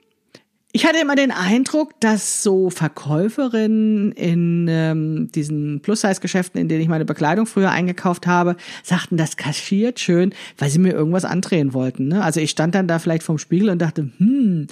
Ich 0.72 0.86
hatte 0.86 1.00
immer 1.00 1.16
den 1.16 1.32
Eindruck, 1.32 1.98
dass 1.98 2.44
so 2.44 2.70
Verkäuferinnen 2.70 4.12
in 4.12 4.68
ähm, 4.68 5.32
diesen 5.32 5.80
Plus-Size-Geschäften, 5.80 6.60
in 6.60 6.68
denen 6.68 6.80
ich 6.80 6.88
meine 6.88 7.04
Bekleidung 7.04 7.46
früher 7.46 7.72
eingekauft 7.72 8.28
habe, 8.28 8.54
sagten, 8.84 9.16
das 9.16 9.36
kaschiert 9.36 9.98
schön, 9.98 10.32
weil 10.58 10.70
sie 10.70 10.78
mir 10.78 10.92
irgendwas 10.92 11.24
andrehen 11.24 11.74
wollten. 11.74 12.06
Ne? 12.06 12.22
Also 12.22 12.38
ich 12.38 12.50
stand 12.50 12.76
dann 12.76 12.86
da 12.86 13.00
vielleicht 13.00 13.24
vorm 13.24 13.38
Spiegel 13.38 13.68
und 13.68 13.82
dachte, 13.82 14.10
hm, 14.18 14.68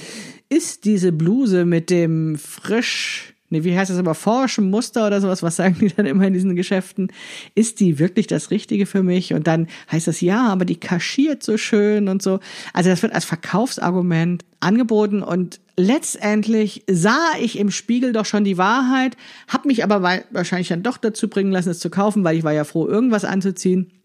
ist 0.48 0.84
diese 0.84 1.10
Bluse 1.10 1.64
mit 1.64 1.90
dem 1.90 2.38
frisch 2.38 3.34
nee, 3.50 3.64
wie 3.64 3.76
heißt 3.76 3.90
das 3.90 3.98
aber, 3.98 4.14
forschem 4.14 4.70
Muster 4.70 5.06
oder 5.06 5.20
sowas, 5.20 5.42
was 5.42 5.56
sagen 5.56 5.76
die 5.80 5.88
dann 5.88 6.06
immer 6.06 6.26
in 6.26 6.34
diesen 6.34 6.54
Geschäften? 6.54 7.10
Ist 7.54 7.80
die 7.80 7.98
wirklich 7.98 8.26
das 8.26 8.50
Richtige 8.50 8.86
für 8.86 9.02
mich? 9.02 9.34
Und 9.34 9.46
dann 9.46 9.66
heißt 9.90 10.06
das, 10.06 10.20
ja, 10.20 10.46
aber 10.48 10.64
die 10.64 10.78
kaschiert 10.78 11.42
so 11.42 11.56
schön 11.56 12.08
und 12.08 12.22
so. 12.22 12.40
Also 12.72 12.90
das 12.90 13.02
wird 13.02 13.14
als 13.14 13.24
Verkaufsargument 13.24 14.44
angeboten 14.60 15.22
und 15.22 15.60
letztendlich 15.78 16.82
sah 16.90 17.32
ich 17.40 17.58
im 17.58 17.70
Spiegel 17.70 18.12
doch 18.12 18.26
schon 18.26 18.44
die 18.44 18.58
Wahrheit, 18.58 19.16
habe 19.46 19.68
mich 19.68 19.84
aber 19.84 20.02
wahrscheinlich 20.30 20.68
dann 20.68 20.82
doch 20.82 20.98
dazu 20.98 21.28
bringen 21.28 21.52
lassen, 21.52 21.70
es 21.70 21.78
zu 21.78 21.88
kaufen, 21.88 22.24
weil 22.24 22.36
ich 22.36 22.44
war 22.44 22.52
ja 22.52 22.64
froh, 22.64 22.86
irgendwas 22.86 23.24
anzuziehen 23.24 23.97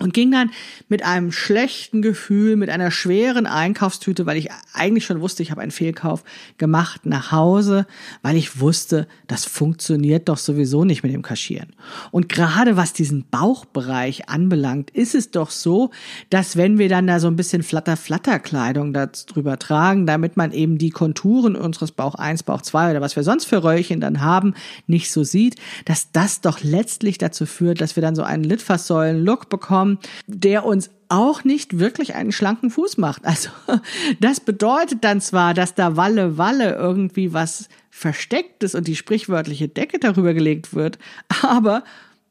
und 0.00 0.14
ging 0.14 0.30
dann 0.30 0.50
mit 0.88 1.04
einem 1.04 1.30
schlechten 1.30 2.02
Gefühl, 2.02 2.56
mit 2.56 2.70
einer 2.70 2.90
schweren 2.90 3.46
Einkaufstüte, 3.46 4.26
weil 4.26 4.38
ich 4.38 4.48
eigentlich 4.72 5.04
schon 5.04 5.20
wusste, 5.20 5.42
ich 5.42 5.50
habe 5.50 5.60
einen 5.60 5.70
Fehlkauf 5.70 6.24
gemacht, 6.58 7.04
nach 7.04 7.32
Hause, 7.32 7.86
weil 8.22 8.36
ich 8.36 8.60
wusste, 8.60 9.06
das 9.26 9.44
funktioniert 9.44 10.28
doch 10.28 10.38
sowieso 10.38 10.84
nicht 10.84 11.02
mit 11.02 11.12
dem 11.12 11.22
Kaschieren. 11.22 11.68
Und 12.10 12.28
gerade 12.28 12.76
was 12.76 12.92
diesen 12.92 13.26
Bauchbereich 13.30 14.28
anbelangt, 14.28 14.90
ist 14.90 15.14
es 15.14 15.30
doch 15.30 15.50
so, 15.50 15.90
dass 16.30 16.56
wenn 16.56 16.78
wir 16.78 16.88
dann 16.88 17.06
da 17.06 17.20
so 17.20 17.26
ein 17.26 17.36
bisschen 17.36 17.62
Flatter-Flatter-Kleidung 17.62 18.94
darüber 18.94 19.58
tragen, 19.58 20.06
damit 20.06 20.36
man 20.36 20.52
eben 20.52 20.78
die 20.78 20.90
Konturen 20.90 21.56
unseres 21.56 21.92
Bauch 21.92 22.14
1, 22.14 22.44
Bauch 22.44 22.62
2 22.62 22.92
oder 22.92 23.00
was 23.02 23.16
wir 23.16 23.22
sonst 23.22 23.44
für 23.44 23.62
Röllchen 23.62 24.00
dann 24.00 24.22
haben, 24.22 24.54
nicht 24.86 25.12
so 25.12 25.24
sieht, 25.24 25.56
dass 25.84 26.10
das 26.12 26.40
doch 26.40 26.60
letztlich 26.62 27.18
dazu 27.18 27.44
führt, 27.44 27.82
dass 27.82 27.96
wir 27.96 28.00
dann 28.02 28.16
so 28.16 28.22
einen 28.22 28.44
Litfaßsäulen-Look 28.44 29.50
bekommen, 29.50 29.89
haben, 29.90 29.98
der 30.26 30.64
uns 30.64 30.90
auch 31.08 31.44
nicht 31.44 31.78
wirklich 31.78 32.14
einen 32.14 32.32
schlanken 32.32 32.70
Fuß 32.70 32.98
macht. 32.98 33.24
Also 33.24 33.50
das 34.20 34.40
bedeutet 34.40 35.02
dann 35.02 35.20
zwar, 35.20 35.54
dass 35.54 35.74
da 35.74 35.96
Walle 35.96 36.38
Walle 36.38 36.74
irgendwie 36.74 37.32
was 37.32 37.68
Verstecktes 37.90 38.74
und 38.74 38.86
die 38.86 38.96
sprichwörtliche 38.96 39.68
Decke 39.68 39.98
darüber 39.98 40.32
gelegt 40.34 40.74
wird, 40.74 40.98
aber 41.42 41.82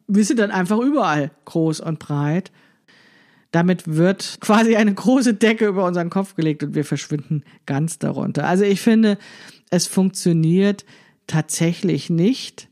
wir 0.08 0.24
sind 0.24 0.40
dann 0.40 0.52
einfach 0.52 0.80
überall 0.80 1.32
groß 1.46 1.82
und 1.82 2.00
breit. 2.00 2.52
damit 3.52 3.88
wird 3.88 4.38
quasi 4.42 4.76
eine 4.76 4.94
große 4.94 5.34
Decke 5.34 5.66
über 5.68 5.84
unseren 5.86 6.10
Kopf 6.10 6.36
gelegt 6.36 6.64
und 6.64 6.76
wir 6.76 6.86
verschwinden 6.86 7.44
ganz 7.66 7.98
darunter. 8.00 8.48
Also 8.48 8.64
ich 8.64 8.80
finde, 8.80 9.18
es 9.72 9.88
funktioniert 9.88 10.86
tatsächlich 11.28 12.10
nicht, 12.10 12.69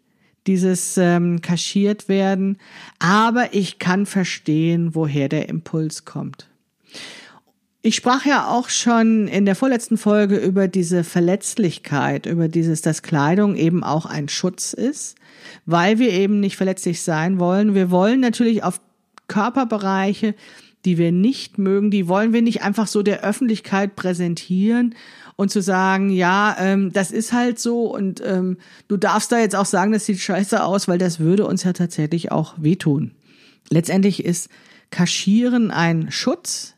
dieses 0.47 0.97
ähm, 0.97 1.41
kaschiert 1.41 2.09
werden, 2.09 2.57
aber 2.99 3.53
ich 3.53 3.79
kann 3.79 4.05
verstehen, 4.05 4.95
woher 4.95 5.29
der 5.29 5.49
Impuls 5.49 6.05
kommt. 6.05 6.47
Ich 7.81 7.95
sprach 7.95 8.25
ja 8.25 8.49
auch 8.49 8.69
schon 8.69 9.27
in 9.27 9.45
der 9.45 9.55
vorletzten 9.55 9.97
Folge 9.97 10.35
über 10.37 10.67
diese 10.67 11.03
Verletzlichkeit, 11.03 12.25
über 12.25 12.47
dieses, 12.47 12.81
dass 12.81 13.01
Kleidung 13.01 13.55
eben 13.55 13.83
auch 13.83 14.05
ein 14.05 14.27
Schutz 14.27 14.73
ist, 14.73 15.15
weil 15.65 15.99
wir 15.99 16.09
eben 16.11 16.39
nicht 16.39 16.57
verletzlich 16.57 17.01
sein 17.01 17.39
wollen. 17.39 17.75
Wir 17.75 17.91
wollen 17.91 18.19
natürlich 18.19 18.63
auf 18.63 18.81
Körperbereiche, 19.27 20.35
die 20.85 20.97
wir 20.97 21.11
nicht 21.11 21.57
mögen, 21.57 21.91
die 21.91 22.07
wollen 22.07 22.33
wir 22.33 22.41
nicht 22.41 22.61
einfach 22.61 22.87
so 22.87 23.03
der 23.03 23.23
Öffentlichkeit 23.23 23.95
präsentieren 23.95 24.95
und 25.37 25.51
zu 25.51 25.61
sagen, 25.61 26.09
ja, 26.09 26.57
ähm, 26.59 26.91
das 26.91 27.11
ist 27.11 27.31
halt 27.31 27.59
so 27.59 27.93
und 27.93 28.21
ähm, 28.25 28.57
du 28.89 28.97
darfst 28.97 29.31
da 29.31 29.39
jetzt 29.39 29.55
auch 29.55 29.65
sagen, 29.65 29.93
das 29.93 30.05
sieht 30.05 30.19
scheiße 30.19 30.61
aus, 30.61 30.89
weil 30.89 30.97
das 30.97 31.19
würde 31.19 31.45
uns 31.45 31.63
ja 31.63 31.71
tatsächlich 31.71 32.31
auch 32.31 32.55
wehtun. 32.57 33.11
Letztendlich 33.69 34.25
ist 34.25 34.49
Kaschieren 34.89 35.71
ein 35.71 36.11
Schutz 36.11 36.73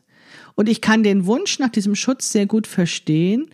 und 0.54 0.68
ich 0.68 0.80
kann 0.80 1.02
den 1.02 1.26
Wunsch 1.26 1.58
nach 1.58 1.70
diesem 1.70 1.94
Schutz 1.94 2.30
sehr 2.30 2.46
gut 2.46 2.66
verstehen, 2.66 3.50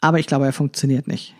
aber 0.00 0.18
ich 0.18 0.26
glaube, 0.26 0.46
er 0.46 0.52
funktioniert 0.52 1.06
nicht. 1.06 1.34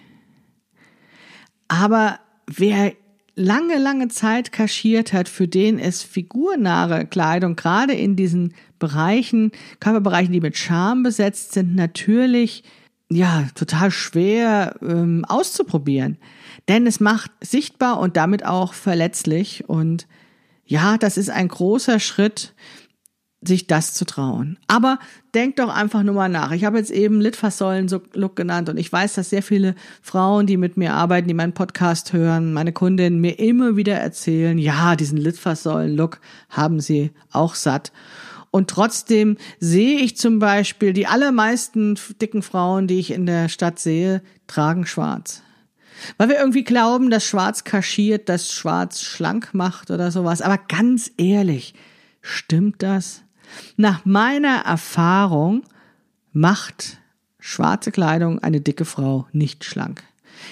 Aber 1.68 2.18
wer 2.46 2.92
lange, 3.34 3.78
lange 3.78 4.08
Zeit 4.08 4.52
kaschiert 4.52 5.14
hat, 5.14 5.30
für 5.30 5.48
den 5.48 5.78
es 5.78 6.02
figurnahe 6.02 7.06
Kleidung, 7.06 7.56
gerade 7.56 7.94
in 7.94 8.16
diesen 8.16 8.52
Bereichen, 8.78 9.52
Körperbereichen, 9.80 10.32
die 10.32 10.40
mit 10.40 10.58
Scham 10.58 11.02
besetzt 11.02 11.52
sind, 11.52 11.74
natürlich 11.74 12.64
ja 13.14 13.46
total 13.54 13.90
schwer 13.90 14.76
ähm, 14.82 15.24
auszuprobieren. 15.26 16.18
Denn 16.68 16.86
es 16.86 17.00
macht 17.00 17.30
sichtbar 17.40 17.98
und 17.98 18.16
damit 18.16 18.44
auch 18.44 18.74
verletzlich. 18.74 19.68
Und 19.68 20.06
ja, 20.64 20.98
das 20.98 21.16
ist 21.16 21.30
ein 21.30 21.48
großer 21.48 22.00
Schritt, 22.00 22.54
sich 23.44 23.66
das 23.66 23.94
zu 23.94 24.04
trauen. 24.04 24.58
Aber 24.68 24.98
denk 25.34 25.56
doch 25.56 25.68
einfach 25.68 26.02
nur 26.04 26.14
mal 26.14 26.28
nach. 26.28 26.52
Ich 26.52 26.64
habe 26.64 26.78
jetzt 26.78 26.90
eben 26.90 27.20
Litfaßsäulen-Look 27.20 28.36
genannt 28.36 28.68
und 28.68 28.76
ich 28.76 28.92
weiß, 28.92 29.14
dass 29.14 29.30
sehr 29.30 29.42
viele 29.42 29.74
Frauen, 30.00 30.46
die 30.46 30.56
mit 30.56 30.76
mir 30.76 30.94
arbeiten, 30.94 31.26
die 31.26 31.34
meinen 31.34 31.52
Podcast 31.52 32.12
hören, 32.12 32.52
meine 32.52 32.72
Kundinnen 32.72 33.20
mir 33.20 33.38
immer 33.38 33.76
wieder 33.76 33.96
erzählen, 33.96 34.58
ja, 34.58 34.94
diesen 34.94 35.18
Litfaßsäulen-Look 35.18 36.20
haben 36.50 36.80
sie 36.80 37.10
auch 37.32 37.56
satt. 37.56 37.92
Und 38.52 38.68
trotzdem 38.68 39.38
sehe 39.60 39.98
ich 39.98 40.16
zum 40.18 40.38
Beispiel, 40.38 40.92
die 40.92 41.06
allermeisten 41.06 41.98
dicken 42.20 42.42
Frauen, 42.42 42.86
die 42.86 43.00
ich 43.00 43.10
in 43.10 43.24
der 43.24 43.48
Stadt 43.48 43.78
sehe, 43.78 44.22
tragen 44.46 44.84
schwarz. 44.84 45.42
Weil 46.18 46.28
wir 46.28 46.38
irgendwie 46.38 46.62
glauben, 46.62 47.08
dass 47.08 47.24
schwarz 47.24 47.64
kaschiert, 47.64 48.28
dass 48.28 48.52
schwarz 48.52 49.00
schlank 49.00 49.54
macht 49.54 49.90
oder 49.90 50.10
sowas. 50.10 50.42
Aber 50.42 50.58
ganz 50.58 51.10
ehrlich, 51.16 51.74
stimmt 52.20 52.82
das? 52.82 53.22
Nach 53.78 54.04
meiner 54.04 54.58
Erfahrung 54.66 55.62
macht 56.32 56.98
schwarze 57.38 57.90
Kleidung 57.90 58.38
eine 58.40 58.60
dicke 58.60 58.84
Frau 58.84 59.26
nicht 59.32 59.64
schlank. 59.64 60.02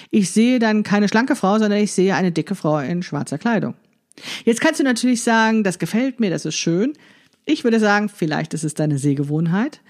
Ich 0.09 0.31
sehe 0.31 0.57
dann 0.57 0.81
keine 0.81 1.07
schlanke 1.07 1.35
Frau, 1.35 1.59
sondern 1.59 1.79
ich 1.79 1.91
sehe 1.91 2.15
eine 2.15 2.31
dicke 2.31 2.55
Frau 2.55 2.79
in 2.79 3.03
schwarzer 3.03 3.37
Kleidung. 3.37 3.75
Jetzt 4.43 4.59
kannst 4.59 4.79
du 4.79 4.83
natürlich 4.83 5.21
sagen, 5.21 5.63
das 5.63 5.77
gefällt 5.77 6.19
mir, 6.19 6.31
das 6.31 6.45
ist 6.45 6.55
schön. 6.55 6.93
Ich 7.51 7.65
würde 7.65 7.81
sagen, 7.81 8.07
vielleicht 8.07 8.53
ist 8.53 8.63
es 8.63 8.75
deine 8.75 8.97
Sehgewohnheit. 8.97 9.81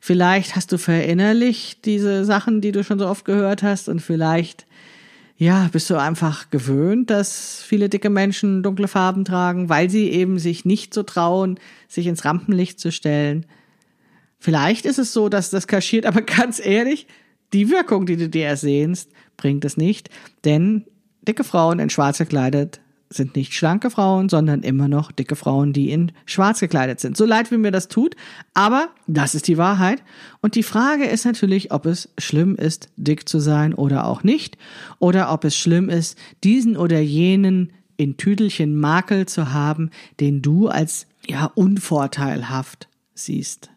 Vielleicht 0.00 0.54
hast 0.54 0.70
du 0.70 0.76
verinnerlicht 0.76 1.86
diese 1.86 2.26
Sachen, 2.26 2.60
die 2.60 2.72
du 2.72 2.84
schon 2.84 2.98
so 2.98 3.08
oft 3.08 3.24
gehört 3.24 3.62
hast 3.62 3.88
und 3.88 4.00
vielleicht 4.00 4.66
ja, 5.38 5.68
bist 5.72 5.88
du 5.88 5.96
einfach 5.96 6.50
gewöhnt, 6.50 7.08
dass 7.10 7.62
viele 7.62 7.88
dicke 7.88 8.10
Menschen 8.10 8.62
dunkle 8.62 8.86
Farben 8.86 9.24
tragen, 9.24 9.70
weil 9.70 9.88
sie 9.88 10.10
eben 10.10 10.38
sich 10.38 10.66
nicht 10.66 10.92
so 10.92 11.02
trauen, 11.02 11.58
sich 11.88 12.06
ins 12.06 12.24
Rampenlicht 12.24 12.78
zu 12.78 12.92
stellen. 12.92 13.46
Vielleicht 14.38 14.84
ist 14.84 14.98
es 14.98 15.14
so, 15.14 15.30
dass 15.30 15.50
das 15.50 15.66
kaschiert, 15.66 16.04
aber 16.04 16.20
ganz 16.22 16.58
ehrlich, 16.64 17.06
die 17.54 17.70
Wirkung, 17.70 18.04
die 18.04 18.16
du 18.16 18.28
dir 18.28 18.46
ersehnst, 18.46 19.10
bringt 19.38 19.64
es 19.64 19.78
nicht, 19.78 20.10
denn 20.44 20.84
dicke 21.26 21.44
Frauen 21.44 21.78
in 21.78 21.90
schwarz 21.90 22.18
gekleidet 22.18 22.80
sind 23.08 23.36
nicht 23.36 23.54
schlanke 23.54 23.90
Frauen, 23.90 24.28
sondern 24.28 24.62
immer 24.62 24.88
noch 24.88 25.12
dicke 25.12 25.36
Frauen, 25.36 25.72
die 25.72 25.90
in 25.90 26.12
schwarz 26.24 26.60
gekleidet 26.60 27.00
sind. 27.00 27.16
So 27.16 27.24
leid, 27.24 27.50
wie 27.50 27.56
mir 27.56 27.70
das 27.70 27.88
tut, 27.88 28.16
aber 28.54 28.88
das 29.06 29.34
ist 29.34 29.48
die 29.48 29.58
Wahrheit. 29.58 30.02
Und 30.40 30.54
die 30.54 30.62
Frage 30.62 31.04
ist 31.04 31.24
natürlich, 31.24 31.72
ob 31.72 31.86
es 31.86 32.08
schlimm 32.18 32.56
ist, 32.56 32.90
dick 32.96 33.28
zu 33.28 33.38
sein 33.38 33.74
oder 33.74 34.06
auch 34.06 34.22
nicht, 34.22 34.58
oder 34.98 35.32
ob 35.32 35.44
es 35.44 35.56
schlimm 35.56 35.88
ist, 35.88 36.18
diesen 36.42 36.76
oder 36.76 37.00
jenen 37.00 37.72
in 37.96 38.16
Tüdelchen 38.16 38.78
Makel 38.78 39.26
zu 39.26 39.52
haben, 39.52 39.90
den 40.20 40.42
du 40.42 40.68
als 40.68 41.06
ja 41.26 41.46
unvorteilhaft 41.54 42.88
siehst, 43.14 43.70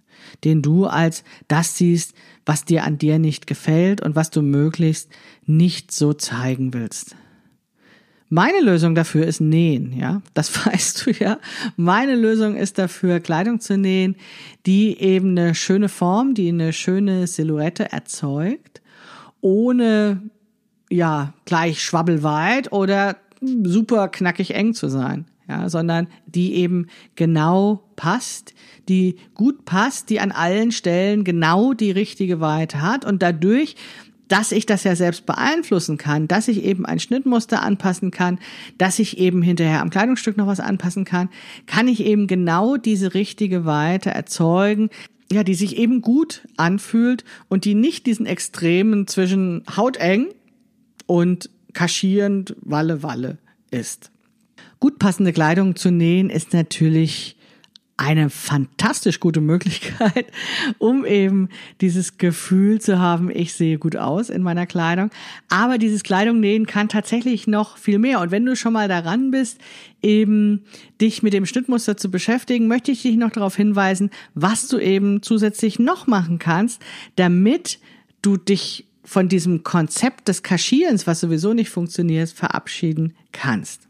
den 0.44 0.62
du 0.62 0.86
als 0.86 1.24
das 1.48 1.78
siehst, 1.78 2.14
was 2.46 2.66
dir 2.66 2.84
an 2.84 2.98
dir 2.98 3.20
nicht 3.20 3.48
gefällt 3.48 4.02
und 4.02 4.16
was 4.16 4.30
du 4.30 4.42
möglichst 4.42 5.10
nicht 5.46 5.92
so 5.92 6.14
zeigen 6.14 6.74
willst. 6.74 7.16
Meine 8.32 8.62
Lösung 8.62 8.94
dafür 8.94 9.26
ist 9.26 9.42
nähen, 9.42 9.92
ja. 9.98 10.22
Das 10.34 10.66
weißt 10.66 11.06
du 11.06 11.12
ja. 11.12 11.40
Meine 11.76 12.16
Lösung 12.16 12.56
ist 12.56 12.78
dafür, 12.78 13.20
Kleidung 13.20 13.60
zu 13.60 13.78
nähen, 13.78 14.16
die 14.66 15.00
eben 15.00 15.32
eine 15.32 15.56
schöne 15.56 15.90
Form, 15.90 16.36
die 16.36 16.50
eine 16.50 16.72
schöne 16.72 17.26
Silhouette 17.26 17.92
erzeugt, 17.92 18.82
ohne, 19.42 20.22
ja, 20.90 21.34
gleich 21.46 21.84
schwabbelweit 21.84 22.72
oder 22.72 23.18
super 23.42 24.10
knackig 24.10 24.54
eng 24.54 24.74
zu 24.74 24.90
sein. 24.90 25.26
Ja, 25.48 25.68
sondern 25.68 26.06
die 26.28 26.54
eben 26.54 26.86
genau 27.16 27.90
passt, 27.96 28.54
die 28.88 29.16
gut 29.34 29.66
passt, 29.66 30.12
die 30.12 30.20
an 30.20 30.32
allen 30.32 30.72
Stellen 30.72 31.24
genau 31.24 31.74
die 31.74 31.90
richtige 31.90 32.40
Weite 32.40 32.84
hat 32.84 33.04
und 33.04 33.24
dadurch 33.24 33.76
dass 34.30 34.54
ich 34.54 34.66
das 34.66 34.86
ja 34.86 34.96
selbst 34.96 35.26
beeinflussen 35.26 35.98
kann, 35.98 36.28
dass 36.28 36.48
ich 36.48 36.64
eben 36.64 36.86
ein 36.86 37.00
Schnittmuster 37.00 37.62
anpassen 37.62 38.12
kann, 38.12 38.40
dass 38.78 39.00
ich 39.00 39.18
eben 39.18 39.42
hinterher 39.42 39.82
am 39.82 39.90
Kleidungsstück 39.90 40.38
noch 40.38 40.48
was 40.48 40.62
anpassen 40.62 41.04
kann, 41.04 41.30
kann 41.66 41.90
ich 41.90 42.06
eben 42.06 42.28
genau 42.28 42.78
diese 42.78 43.14
richtige 43.14 43.66
Weite 43.66 44.12
erzeugen, 44.12 44.90
ja, 45.32 45.44
die 45.44 45.56
sich 45.56 45.78
eben 45.78 46.02
gut 46.02 46.48
anfühlt 46.58 47.24
und 47.50 47.66
die 47.66 47.76
nicht 47.76 48.06
diesen 48.06 48.26
Extremen 48.26 49.08
zwischen 49.08 49.64
hauteng 49.76 50.28
und 51.06 51.50
kaschierend 51.74 52.56
Walle 52.62 53.04
Walle 53.04 53.38
ist. 53.72 54.12
Gut 54.80 54.98
passende 54.98 55.34
Kleidung 55.34 55.76
zu 55.76 55.92
nähen 55.92 56.30
ist 56.30 56.54
natürlich 56.54 57.36
eine 58.00 58.30
fantastisch 58.30 59.20
gute 59.20 59.42
Möglichkeit, 59.42 60.28
um 60.78 61.06
eben 61.06 61.50
dieses 61.82 62.18
Gefühl 62.18 62.80
zu 62.80 62.98
haben, 62.98 63.30
ich 63.30 63.54
sehe 63.54 63.78
gut 63.78 63.98
aus 63.98 64.30
in 64.30 64.42
meiner 64.42 64.66
Kleidung. 64.66 65.10
Aber 65.50 65.78
dieses 65.78 66.04
Kleidung 66.04 66.40
nähen 66.40 66.66
kann 66.66 66.88
tatsächlich 66.88 67.46
noch 67.46 67.78
viel 67.78 68.00
mehr. 68.00 68.22
Und 68.22 68.32
wenn 68.32 68.46
du 68.46 68.56
schon 68.56 68.72
mal 68.72 68.88
daran 68.88 69.32
bist, 69.32 69.60
eben 70.02 70.64
dich 71.02 71.24
mit 71.24 71.34
dem 71.34 71.46
Schnittmuster 71.46 71.98
zu 71.98 72.10
beschäftigen, 72.10 72.68
möchte 72.68 72.92
ich 72.92 73.02
dich 73.02 73.18
noch 73.18 73.32
darauf 73.32 73.58
hinweisen, 73.58 74.12
was 74.34 74.70
du 74.70 74.80
eben 74.80 75.22
zusätzlich 75.22 75.78
noch 75.78 76.08
machen 76.08 76.40
kannst, 76.40 76.82
damit 77.18 77.80
du 78.22 78.38
dich 78.38 78.88
von 79.04 79.28
diesem 79.28 79.64
Konzept 79.64 80.30
des 80.30 80.42
Kaschierens, 80.42 81.06
was 81.06 81.20
sowieso 81.20 81.54
nicht 81.54 81.70
funktioniert, 81.70 82.30
verabschieden 82.30 83.14
kannst. 83.34 83.89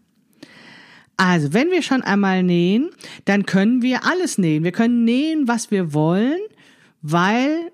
Also, 1.20 1.52
wenn 1.52 1.70
wir 1.70 1.82
schon 1.82 2.02
einmal 2.02 2.44
nähen, 2.44 2.92
dann 3.26 3.46
können 3.46 3.82
wir 3.82 4.06
alles 4.06 4.38
nähen. 4.38 4.64
Wir 4.64 4.72
können 4.72 5.04
nähen, 5.04 5.50
was 5.50 5.70
wir 5.70 5.94
wollen, 5.94 6.40
weil 7.02 7.74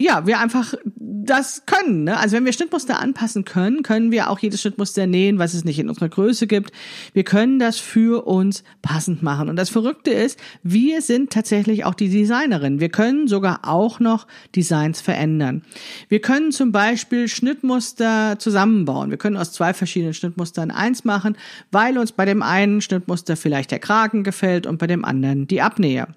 ja, 0.00 0.26
wir 0.26 0.40
einfach 0.40 0.72
das 0.96 1.66
können. 1.66 2.04
Ne? 2.04 2.16
Also 2.16 2.34
wenn 2.34 2.46
wir 2.46 2.54
Schnittmuster 2.54 2.98
anpassen 3.00 3.44
können, 3.44 3.82
können 3.82 4.10
wir 4.10 4.30
auch 4.30 4.38
jedes 4.38 4.62
Schnittmuster 4.62 5.06
nähen, 5.06 5.38
was 5.38 5.52
es 5.52 5.66
nicht 5.66 5.78
in 5.78 5.90
unserer 5.90 6.08
Größe 6.08 6.46
gibt. 6.46 6.72
Wir 7.12 7.22
können 7.22 7.58
das 7.58 7.78
für 7.78 8.26
uns 8.26 8.64
passend 8.80 9.22
machen. 9.22 9.50
Und 9.50 9.56
das 9.56 9.68
Verrückte 9.68 10.10
ist, 10.10 10.40
wir 10.62 11.02
sind 11.02 11.30
tatsächlich 11.30 11.84
auch 11.84 11.92
die 11.92 12.08
Designerin. 12.08 12.80
Wir 12.80 12.88
können 12.88 13.28
sogar 13.28 13.60
auch 13.64 14.00
noch 14.00 14.26
Designs 14.56 15.02
verändern. 15.02 15.62
Wir 16.08 16.22
können 16.22 16.50
zum 16.50 16.72
Beispiel 16.72 17.28
Schnittmuster 17.28 18.38
zusammenbauen. 18.38 19.10
Wir 19.10 19.18
können 19.18 19.36
aus 19.36 19.52
zwei 19.52 19.74
verschiedenen 19.74 20.14
Schnittmustern 20.14 20.70
eins 20.70 21.04
machen, 21.04 21.36
weil 21.72 21.98
uns 21.98 22.12
bei 22.12 22.24
dem 22.24 22.42
einen 22.42 22.80
Schnittmuster 22.80 23.36
vielleicht 23.36 23.70
der 23.70 23.80
Kragen 23.80 24.24
gefällt 24.24 24.66
und 24.66 24.78
bei 24.78 24.86
dem 24.86 25.04
anderen 25.04 25.46
die 25.46 25.60
Abnäher. 25.60 26.08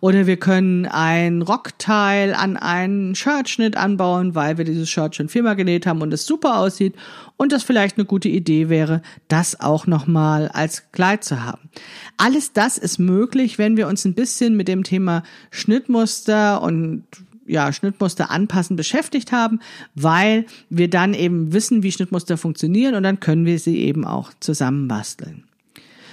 Oder 0.00 0.26
wir 0.26 0.36
können 0.36 0.86
ein 0.86 1.42
Rockteil 1.42 2.34
an 2.34 2.56
einen 2.56 3.14
Shirtschnitt 3.14 3.76
anbauen, 3.76 4.34
weil 4.34 4.58
wir 4.58 4.64
dieses 4.64 4.88
Shirt 4.88 5.16
schon 5.16 5.28
viermal 5.28 5.56
genäht 5.56 5.86
haben 5.86 6.02
und 6.02 6.12
es 6.12 6.26
super 6.26 6.58
aussieht 6.58 6.94
und 7.36 7.52
das 7.52 7.62
vielleicht 7.62 7.96
eine 7.96 8.04
gute 8.04 8.28
Idee 8.28 8.68
wäre, 8.68 9.02
das 9.28 9.60
auch 9.60 9.86
nochmal 9.86 10.48
als 10.48 10.90
Kleid 10.92 11.24
zu 11.24 11.42
haben. 11.44 11.70
Alles 12.16 12.52
das 12.52 12.78
ist 12.78 12.98
möglich, 12.98 13.58
wenn 13.58 13.76
wir 13.76 13.88
uns 13.88 14.04
ein 14.04 14.14
bisschen 14.14 14.56
mit 14.56 14.68
dem 14.68 14.84
Thema 14.84 15.22
Schnittmuster 15.50 16.62
und 16.62 17.04
ja, 17.46 17.72
Schnittmuster 17.72 18.30
anpassen 18.30 18.76
beschäftigt 18.76 19.32
haben, 19.32 19.60
weil 19.94 20.46
wir 20.68 20.88
dann 20.88 21.14
eben 21.14 21.52
wissen, 21.52 21.82
wie 21.82 21.90
Schnittmuster 21.90 22.36
funktionieren 22.36 22.94
und 22.94 23.02
dann 23.02 23.18
können 23.18 23.44
wir 23.44 23.58
sie 23.58 23.78
eben 23.78 24.04
auch 24.04 24.32
zusammenbasteln. 24.38 25.44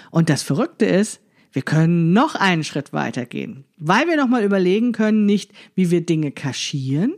Und 0.09 0.29
das 0.29 0.41
Verrückte 0.41 0.85
ist, 0.85 1.19
wir 1.57 1.63
können 1.63 2.13
noch 2.13 2.35
einen 2.35 2.63
Schritt 2.63 2.93
weitergehen, 2.93 3.63
weil 3.79 4.05
wir 4.07 4.15
nochmal 4.15 4.43
überlegen 4.43 4.91
können, 4.91 5.25
nicht 5.25 5.49
wie 5.73 5.89
wir 5.89 6.01
Dinge 6.01 6.29
kaschieren, 6.29 7.15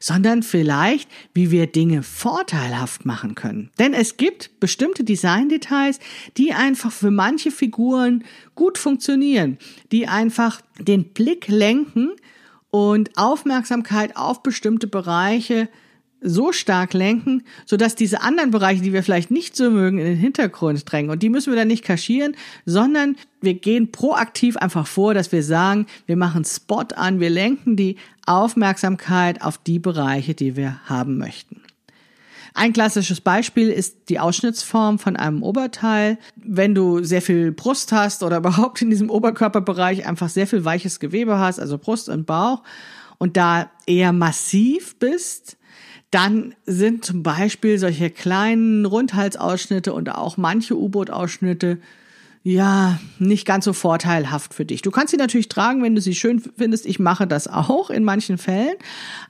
sondern 0.00 0.42
vielleicht, 0.42 1.08
wie 1.34 1.52
wir 1.52 1.68
Dinge 1.68 2.02
vorteilhaft 2.02 3.06
machen 3.06 3.36
können. 3.36 3.70
Denn 3.78 3.94
es 3.94 4.16
gibt 4.16 4.58
bestimmte 4.58 5.04
Designdetails, 5.04 6.00
die 6.36 6.52
einfach 6.52 6.90
für 6.90 7.12
manche 7.12 7.52
Figuren 7.52 8.24
gut 8.56 8.76
funktionieren, 8.76 9.56
die 9.92 10.08
einfach 10.08 10.62
den 10.80 11.04
Blick 11.04 11.46
lenken 11.46 12.10
und 12.72 13.16
Aufmerksamkeit 13.16 14.16
auf 14.16 14.42
bestimmte 14.42 14.88
Bereiche 14.88 15.68
so 16.26 16.52
stark 16.52 16.92
lenken, 16.92 17.44
sodass 17.64 17.94
diese 17.94 18.20
anderen 18.20 18.50
Bereiche, 18.50 18.82
die 18.82 18.92
wir 18.92 19.02
vielleicht 19.02 19.30
nicht 19.30 19.56
so 19.56 19.70
mögen, 19.70 19.98
in 19.98 20.06
den 20.06 20.16
Hintergrund 20.16 20.90
drängen. 20.90 21.10
Und 21.10 21.22
die 21.22 21.30
müssen 21.30 21.52
wir 21.52 21.56
dann 21.56 21.68
nicht 21.68 21.84
kaschieren, 21.84 22.36
sondern 22.64 23.16
wir 23.40 23.54
gehen 23.54 23.92
proaktiv 23.92 24.56
einfach 24.56 24.86
vor, 24.86 25.14
dass 25.14 25.30
wir 25.30 25.42
sagen, 25.42 25.86
wir 26.06 26.16
machen 26.16 26.44
Spot 26.44 26.86
an, 26.96 27.20
wir 27.20 27.30
lenken 27.30 27.76
die 27.76 27.96
Aufmerksamkeit 28.26 29.40
auf 29.40 29.56
die 29.58 29.78
Bereiche, 29.78 30.34
die 30.34 30.56
wir 30.56 30.80
haben 30.86 31.16
möchten. 31.16 31.62
Ein 32.54 32.72
klassisches 32.72 33.20
Beispiel 33.20 33.68
ist 33.68 34.08
die 34.08 34.18
Ausschnittsform 34.18 34.98
von 34.98 35.14
einem 35.14 35.42
Oberteil. 35.42 36.18
Wenn 36.36 36.74
du 36.74 37.04
sehr 37.04 37.20
viel 37.20 37.52
Brust 37.52 37.92
hast 37.92 38.22
oder 38.22 38.36
überhaupt 38.38 38.82
in 38.82 38.90
diesem 38.90 39.10
Oberkörperbereich 39.10 40.06
einfach 40.06 40.30
sehr 40.30 40.46
viel 40.46 40.64
weiches 40.64 40.98
Gewebe 40.98 41.38
hast, 41.38 41.60
also 41.60 41.78
Brust 41.78 42.08
und 42.08 42.26
Bauch, 42.26 42.62
und 43.18 43.36
da 43.36 43.70
eher 43.86 44.12
massiv 44.12 44.98
bist, 44.98 45.56
dann 46.16 46.54
sind 46.64 47.04
zum 47.04 47.22
Beispiel 47.22 47.78
solche 47.78 48.08
kleinen 48.08 48.86
Rundhalsausschnitte 48.86 49.92
und 49.92 50.08
auch 50.08 50.38
manche 50.38 50.74
U-Boot-Ausschnitte 50.74 51.76
ja, 52.42 52.98
nicht 53.18 53.44
ganz 53.44 53.66
so 53.66 53.74
vorteilhaft 53.74 54.54
für 54.54 54.64
dich. 54.64 54.80
Du 54.80 54.90
kannst 54.90 55.10
sie 55.10 55.18
natürlich 55.18 55.50
tragen, 55.50 55.82
wenn 55.82 55.94
du 55.94 56.00
sie 56.00 56.14
schön 56.14 56.40
findest. 56.56 56.86
Ich 56.86 56.98
mache 56.98 57.26
das 57.26 57.48
auch 57.48 57.90
in 57.90 58.02
manchen 58.02 58.38
Fällen. 58.38 58.76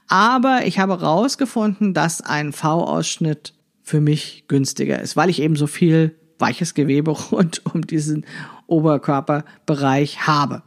Aber 0.07 0.65
ich 0.65 0.79
habe 0.79 1.01
rausgefunden, 1.01 1.93
dass 1.93 2.21
ein 2.21 2.53
V-Ausschnitt 2.53 3.53
für 3.83 3.99
mich 3.99 4.45
günstiger 4.47 5.01
ist, 5.01 5.17
weil 5.17 5.29
ich 5.29 5.41
eben 5.41 5.57
so 5.57 5.67
viel 5.67 6.15
weiches 6.39 6.73
Gewebe 6.73 7.11
rund 7.31 7.65
um 7.65 7.85
diesen 7.85 8.25
Oberkörperbereich 8.67 10.25
habe. 10.25 10.63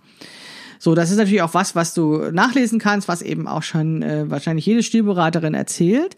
So, 0.80 0.96
das 0.96 1.12
ist 1.12 1.18
natürlich 1.18 1.42
auch 1.42 1.54
was, 1.54 1.76
was 1.76 1.94
du 1.94 2.32
nachlesen 2.32 2.80
kannst, 2.80 3.06
was 3.06 3.22
eben 3.22 3.46
auch 3.46 3.62
schon 3.62 4.02
äh, 4.02 4.28
wahrscheinlich 4.28 4.66
jede 4.66 4.82
Stilberaterin 4.82 5.54
erzählt. 5.54 6.16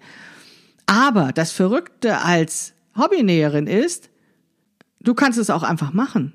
Aber 0.87 1.33
das 1.33 1.53
Verrückte 1.53 2.23
als 2.23 2.73
Hobbynäherin 2.97 3.67
ist, 3.67 4.09
Du 5.03 5.15
kannst 5.15 5.39
es 5.39 5.51
auch 5.51 5.63
einfach 5.63 5.93
machen. 5.93 6.33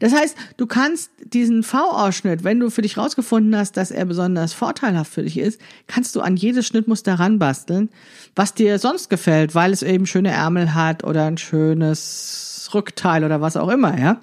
Das 0.00 0.12
heißt, 0.12 0.36
du 0.56 0.66
kannst 0.66 1.10
diesen 1.24 1.62
V-Ausschnitt, 1.62 2.42
wenn 2.42 2.58
du 2.58 2.68
für 2.68 2.82
dich 2.82 2.98
rausgefunden 2.98 3.56
hast, 3.56 3.76
dass 3.76 3.92
er 3.92 4.04
besonders 4.04 4.52
vorteilhaft 4.52 5.12
für 5.12 5.22
dich 5.22 5.38
ist, 5.38 5.60
kannst 5.86 6.16
du 6.16 6.20
an 6.20 6.36
jedes 6.36 6.66
Schnittmuster 6.66 7.14
ranbasteln, 7.14 7.88
was 8.34 8.54
dir 8.54 8.78
sonst 8.80 9.08
gefällt, 9.08 9.54
weil 9.54 9.72
es 9.72 9.82
eben 9.82 10.04
schöne 10.04 10.30
Ärmel 10.30 10.74
hat 10.74 11.04
oder 11.04 11.26
ein 11.26 11.38
schönes 11.38 12.68
Rückteil 12.74 13.24
oder 13.24 13.40
was 13.40 13.56
auch 13.56 13.68
immer, 13.68 13.98
ja. 13.98 14.20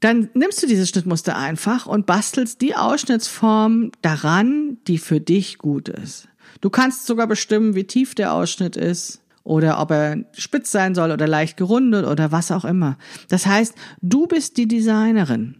Dann 0.00 0.30
nimmst 0.34 0.62
du 0.62 0.66
dieses 0.66 0.88
Schnittmuster 0.88 1.36
einfach 1.36 1.86
und 1.86 2.06
bastelst 2.06 2.60
die 2.62 2.74
Ausschnittsform 2.74 3.92
daran, 4.02 4.78
die 4.86 4.98
für 4.98 5.20
dich 5.20 5.58
gut 5.58 5.88
ist. 5.88 6.28
Du 6.60 6.70
kannst 6.70 7.06
sogar 7.06 7.26
bestimmen, 7.26 7.74
wie 7.74 7.84
tief 7.84 8.14
der 8.14 8.32
Ausschnitt 8.32 8.76
ist, 8.76 9.20
oder 9.44 9.80
ob 9.80 9.90
er 9.90 10.24
spitz 10.34 10.70
sein 10.70 10.94
soll 10.94 11.10
oder 11.10 11.26
leicht 11.26 11.56
gerundet 11.56 12.06
oder 12.06 12.32
was 12.32 12.50
auch 12.50 12.64
immer. 12.64 12.98
Das 13.28 13.46
heißt, 13.46 13.74
du 14.02 14.26
bist 14.26 14.56
die 14.56 14.68
Designerin. 14.68 15.56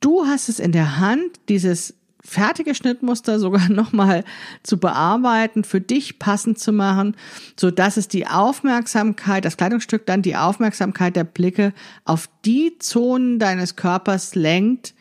Du 0.00 0.26
hast 0.26 0.48
es 0.48 0.60
in 0.60 0.72
der 0.72 0.98
Hand, 0.98 1.40
dieses 1.48 1.97
fertige 2.24 2.74
Schnittmuster 2.74 3.38
sogar 3.38 3.68
nochmal 3.70 4.24
zu 4.62 4.78
bearbeiten, 4.78 5.64
für 5.64 5.80
dich 5.80 6.18
passend 6.18 6.58
zu 6.58 6.72
machen, 6.72 7.16
so 7.58 7.70
dass 7.70 7.96
es 7.96 8.08
die 8.08 8.26
Aufmerksamkeit, 8.26 9.44
das 9.44 9.56
Kleidungsstück 9.56 10.06
dann 10.06 10.22
die 10.22 10.36
Aufmerksamkeit 10.36 11.16
der 11.16 11.24
Blicke 11.24 11.72
auf 12.04 12.28
die 12.44 12.78
Zonen 12.78 13.38
deines 13.38 13.76
Körpers 13.76 14.34
lenkt, 14.34 14.94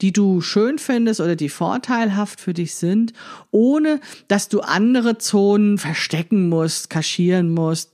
die 0.00 0.12
du 0.12 0.40
schön 0.40 0.78
findest 0.78 1.20
oder 1.20 1.36
die 1.36 1.48
vorteilhaft 1.48 2.40
für 2.40 2.54
dich 2.54 2.74
sind, 2.74 3.12
ohne 3.52 4.00
dass 4.26 4.48
du 4.48 4.60
andere 4.60 5.18
Zonen 5.18 5.78
verstecken 5.78 6.48
musst, 6.48 6.90
kaschieren 6.90 7.54
musst 7.54 7.91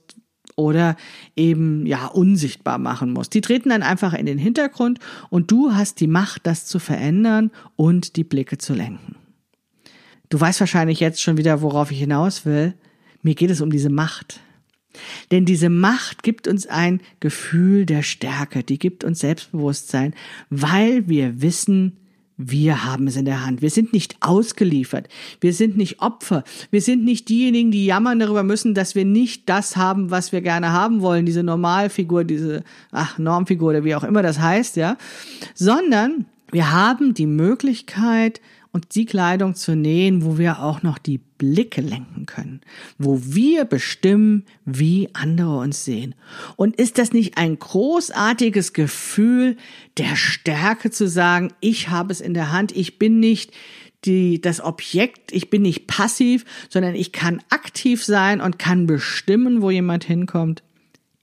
oder 0.59 0.97
eben 1.35 1.85
ja 1.85 2.05
unsichtbar 2.07 2.77
machen 2.77 3.11
musst. 3.11 3.33
Die 3.33 3.41
treten 3.41 3.69
dann 3.69 3.81
einfach 3.81 4.13
in 4.13 4.25
den 4.25 4.37
Hintergrund 4.37 4.99
und 5.29 5.49
du 5.49 5.73
hast 5.73 5.99
die 5.99 6.07
Macht, 6.07 6.45
das 6.45 6.65
zu 6.65 6.77
verändern 6.79 7.51
und 7.75 8.17
die 8.17 8.23
Blicke 8.23 8.57
zu 8.57 8.73
lenken. 8.73 9.15
Du 10.29 10.39
weißt 10.39 10.59
wahrscheinlich 10.59 10.99
jetzt 10.99 11.21
schon 11.21 11.37
wieder, 11.37 11.61
worauf 11.61 11.91
ich 11.91 11.99
hinaus 11.99 12.45
will. 12.45 12.75
Mir 13.23 13.35
geht 13.35 13.49
es 13.49 13.61
um 13.61 13.71
diese 13.71 13.89
Macht. 13.89 14.41
Denn 15.31 15.45
diese 15.45 15.69
Macht 15.69 16.23
gibt 16.23 16.47
uns 16.47 16.67
ein 16.67 17.01
Gefühl 17.19 17.85
der 17.85 18.03
Stärke, 18.03 18.63
die 18.63 18.79
gibt 18.79 19.03
uns 19.03 19.19
Selbstbewusstsein, 19.19 20.13
weil 20.49 21.07
wir 21.07 21.41
wissen, 21.41 21.97
wir 22.41 22.85
haben 22.85 23.05
es 23.07 23.17
in 23.17 23.25
der 23.25 23.45
Hand. 23.45 23.61
Wir 23.61 23.69
sind 23.69 23.91
nicht 23.91 24.15
ausgeliefert. 24.21 25.09
Wir 25.41 25.51
sind 25.51 25.75
nicht 25.75 26.01
Opfer. 26.01 26.45
Wir 26.71 26.81
sind 26.81 27.03
nicht 27.03 27.27
diejenigen, 27.27 27.69
die 27.69 27.85
jammern 27.85 28.17
darüber 28.17 28.43
müssen, 28.43 28.73
dass 28.73 28.95
wir 28.95 29.03
nicht 29.03 29.49
das 29.49 29.75
haben, 29.75 30.09
was 30.09 30.31
wir 30.31 30.39
gerne 30.39 30.71
haben 30.71 31.01
wollen. 31.01 31.25
Diese 31.25 31.43
Normalfigur, 31.43 32.23
diese, 32.23 32.63
ach, 32.93 33.17
Normfigur 33.17 33.71
oder 33.71 33.83
wie 33.83 33.93
auch 33.93 34.05
immer 34.05 34.23
das 34.23 34.39
heißt, 34.39 34.77
ja. 34.77 34.95
Sondern 35.53 36.27
wir 36.49 36.71
haben 36.71 37.13
die 37.13 37.27
Möglichkeit, 37.27 38.39
und 38.71 38.95
die 38.95 39.05
Kleidung 39.05 39.55
zu 39.55 39.75
nähen, 39.75 40.23
wo 40.23 40.37
wir 40.37 40.61
auch 40.61 40.83
noch 40.83 40.97
die 40.97 41.17
Blicke 41.17 41.81
lenken 41.81 42.25
können, 42.25 42.61
wo 42.97 43.19
wir 43.23 43.65
bestimmen, 43.65 44.45
wie 44.65 45.09
andere 45.13 45.57
uns 45.57 45.85
sehen. 45.85 46.13
Und 46.55 46.75
ist 46.75 46.97
das 46.97 47.11
nicht 47.11 47.37
ein 47.37 47.57
großartiges 47.57 48.73
Gefühl 48.73 49.57
der 49.97 50.15
Stärke 50.15 50.91
zu 50.91 51.07
sagen, 51.07 51.51
ich 51.61 51.89
habe 51.89 52.11
es 52.11 52.21
in 52.21 52.33
der 52.33 52.51
Hand, 52.51 52.71
ich 52.71 52.99
bin 52.99 53.19
nicht 53.19 53.51
die, 54.05 54.39
das 54.39 54.61
Objekt, 54.61 55.31
ich 55.31 55.49
bin 55.49 55.63
nicht 55.63 55.87
passiv, 55.87 56.45
sondern 56.69 56.95
ich 56.95 57.11
kann 57.11 57.41
aktiv 57.49 58.03
sein 58.03 58.39
und 58.39 58.59
kann 58.59 58.85
bestimmen, 58.85 59.61
wo 59.61 59.71
jemand 59.71 60.03
hinkommt. 60.03 60.63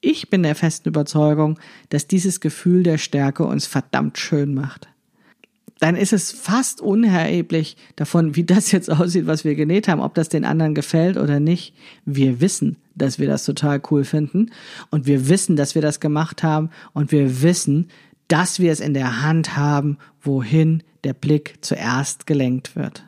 Ich 0.00 0.30
bin 0.30 0.42
der 0.42 0.54
festen 0.54 0.88
Überzeugung, 0.88 1.58
dass 1.88 2.06
dieses 2.06 2.40
Gefühl 2.40 2.82
der 2.82 2.98
Stärke 2.98 3.44
uns 3.44 3.66
verdammt 3.66 4.18
schön 4.18 4.52
macht 4.52 4.88
dann 5.78 5.96
ist 5.96 6.12
es 6.12 6.32
fast 6.32 6.80
unerheblich 6.80 7.76
davon, 7.96 8.34
wie 8.34 8.44
das 8.44 8.72
jetzt 8.72 8.90
aussieht, 8.90 9.26
was 9.26 9.44
wir 9.44 9.54
genäht 9.54 9.88
haben, 9.88 10.00
ob 10.00 10.14
das 10.14 10.28
den 10.28 10.44
anderen 10.44 10.74
gefällt 10.74 11.16
oder 11.16 11.40
nicht. 11.40 11.74
Wir 12.04 12.40
wissen, 12.40 12.76
dass 12.94 13.18
wir 13.18 13.26
das 13.26 13.44
total 13.44 13.82
cool 13.90 14.04
finden 14.04 14.50
und 14.90 15.06
wir 15.06 15.28
wissen, 15.28 15.56
dass 15.56 15.74
wir 15.74 15.82
das 15.82 16.00
gemacht 16.00 16.42
haben 16.42 16.70
und 16.94 17.12
wir 17.12 17.42
wissen, 17.42 17.88
dass 18.28 18.58
wir 18.58 18.72
es 18.72 18.80
in 18.80 18.94
der 18.94 19.22
Hand 19.22 19.56
haben, 19.56 19.98
wohin 20.22 20.82
der 21.04 21.12
Blick 21.12 21.58
zuerst 21.60 22.26
gelenkt 22.26 22.74
wird. 22.74 23.04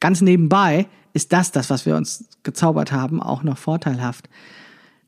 Ganz 0.00 0.20
nebenbei 0.20 0.86
ist 1.12 1.32
das, 1.32 1.52
das, 1.52 1.70
was 1.70 1.86
wir 1.86 1.96
uns 1.96 2.24
gezaubert 2.42 2.90
haben, 2.90 3.22
auch 3.22 3.42
noch 3.42 3.58
vorteilhaft. 3.58 4.28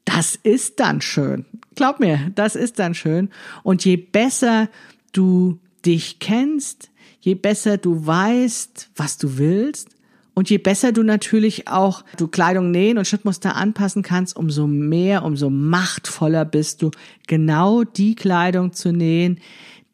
Das 0.05 0.37
ist 0.37 0.81
dann 0.81 1.01
schön. 1.01 1.47
Glaub 1.75 2.01
mir, 2.01 2.31
das 2.35 2.57
ist 2.57 2.79
dann 2.79 2.95
schön. 2.95 3.31
Und 3.63 3.85
je 3.85 3.97
besser 3.97 4.69
du 5.13 5.59
dich 5.85 6.19
kennst, 6.19 6.90
je 7.21 7.35
besser 7.35 7.77
du 7.77 8.07
weißt, 8.07 8.91
was 8.97 9.19
du 9.19 9.39
willst 9.39 9.91
und 10.35 10.49
je 10.49 10.59
besser 10.59 10.93
du 10.93 11.03
natürlich 11.03 11.69
auch 11.69 12.05
du 12.17 12.29
Kleidung 12.29 12.71
nähen 12.71 12.99
und 12.99 13.07
Schnittmuster 13.07 13.57
anpassen 13.57 14.03
kannst, 14.03 14.37
umso 14.37 14.67
mehr, 14.67 15.25
umso 15.25 15.51
machtvoller 15.51 16.45
bist 16.45 16.83
du, 16.83 16.91
genau 17.27 17.85
die 17.85 18.15
Kleidung 18.15 18.73
zu 18.73 18.93
nähen, 18.93 19.41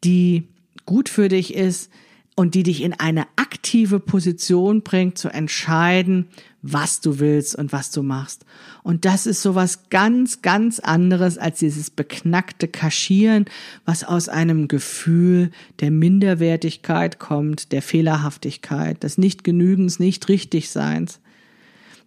die 0.03 0.47
gut 0.85 1.09
für 1.09 1.27
dich 1.27 1.53
ist 1.53 1.91
und 2.35 2.53
die 2.53 2.63
dich 2.63 2.81
in 2.81 2.93
eine 2.93 3.25
aktive 3.35 3.99
Position 3.99 4.83
bringt, 4.83 5.17
zu 5.17 5.29
entscheiden, 5.29 6.27
was 6.71 7.01
du 7.01 7.19
willst 7.19 7.55
und 7.55 7.71
was 7.71 7.91
du 7.91 8.03
machst. 8.03 8.45
Und 8.83 9.05
das 9.05 9.25
ist 9.25 9.41
sowas 9.41 9.89
ganz, 9.89 10.41
ganz 10.41 10.79
anderes 10.79 11.37
als 11.37 11.59
dieses 11.59 11.89
beknackte 11.89 12.67
Kaschieren, 12.67 13.45
was 13.85 14.03
aus 14.03 14.29
einem 14.29 14.67
Gefühl 14.67 15.51
der 15.79 15.91
Minderwertigkeit 15.91 17.19
kommt, 17.19 17.71
der 17.71 17.81
Fehlerhaftigkeit, 17.81 19.01
des 19.03 19.17
Nichtgenügens, 19.17 19.99
nicht 19.99 20.27
Richtigseins. 20.27 21.19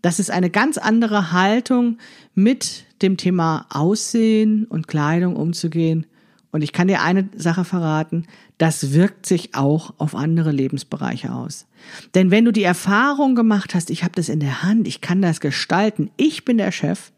Das 0.02 0.18
ist 0.18 0.30
eine 0.30 0.50
ganz 0.50 0.78
andere 0.78 1.32
Haltung, 1.32 1.98
mit 2.34 2.84
dem 3.02 3.16
Thema 3.16 3.66
Aussehen 3.70 4.64
und 4.64 4.88
Kleidung 4.88 5.36
umzugehen. 5.36 6.06
Und 6.52 6.62
ich 6.62 6.72
kann 6.72 6.88
dir 6.88 7.02
eine 7.02 7.28
Sache 7.36 7.64
verraten, 7.64 8.26
das 8.58 8.92
wirkt 8.92 9.24
sich 9.24 9.54
auch 9.54 9.94
auf 9.98 10.14
andere 10.14 10.50
Lebensbereiche 10.50 11.32
aus. 11.32 11.66
Denn 12.14 12.30
wenn 12.30 12.44
du 12.44 12.52
die 12.52 12.64
Erfahrung 12.64 13.34
gemacht 13.34 13.74
hast, 13.74 13.90
ich 13.90 14.02
habe 14.02 14.14
das 14.16 14.28
in 14.28 14.40
der 14.40 14.62
Hand, 14.62 14.88
ich 14.88 15.00
kann 15.00 15.22
das 15.22 15.40
gestalten, 15.40 16.10
ich 16.16 16.44
bin 16.44 16.58
der 16.58 16.72
Chef, 16.72 17.12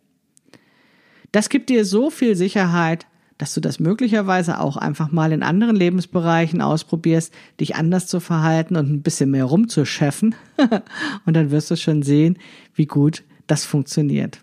das 1.32 1.48
gibt 1.48 1.70
dir 1.70 1.86
so 1.86 2.10
viel 2.10 2.36
Sicherheit, 2.36 3.06
dass 3.38 3.54
du 3.54 3.60
das 3.60 3.80
möglicherweise 3.80 4.60
auch 4.60 4.76
einfach 4.76 5.10
mal 5.10 5.32
in 5.32 5.42
anderen 5.42 5.74
Lebensbereichen 5.74 6.60
ausprobierst, 6.60 7.32
dich 7.58 7.74
anders 7.74 8.06
zu 8.06 8.20
verhalten 8.20 8.76
und 8.76 8.88
ein 8.88 9.02
bisschen 9.02 9.30
mehr 9.30 9.46
rumzuscheffen. 9.46 10.34
und 11.26 11.34
dann 11.34 11.50
wirst 11.50 11.70
du 11.70 11.76
schon 11.76 12.02
sehen, 12.02 12.38
wie 12.74 12.86
gut 12.86 13.24
das 13.46 13.64
funktioniert. 13.64 14.40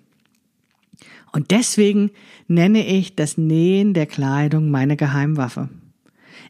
Und 1.32 1.52
deswegen 1.52 2.12
nenne 2.48 2.86
ich 2.86 3.16
das 3.16 3.38
Nähen 3.38 3.94
der 3.94 4.06
Kleidung 4.06 4.72
meine 4.72 4.98
Geheimwaffe. 4.98 5.70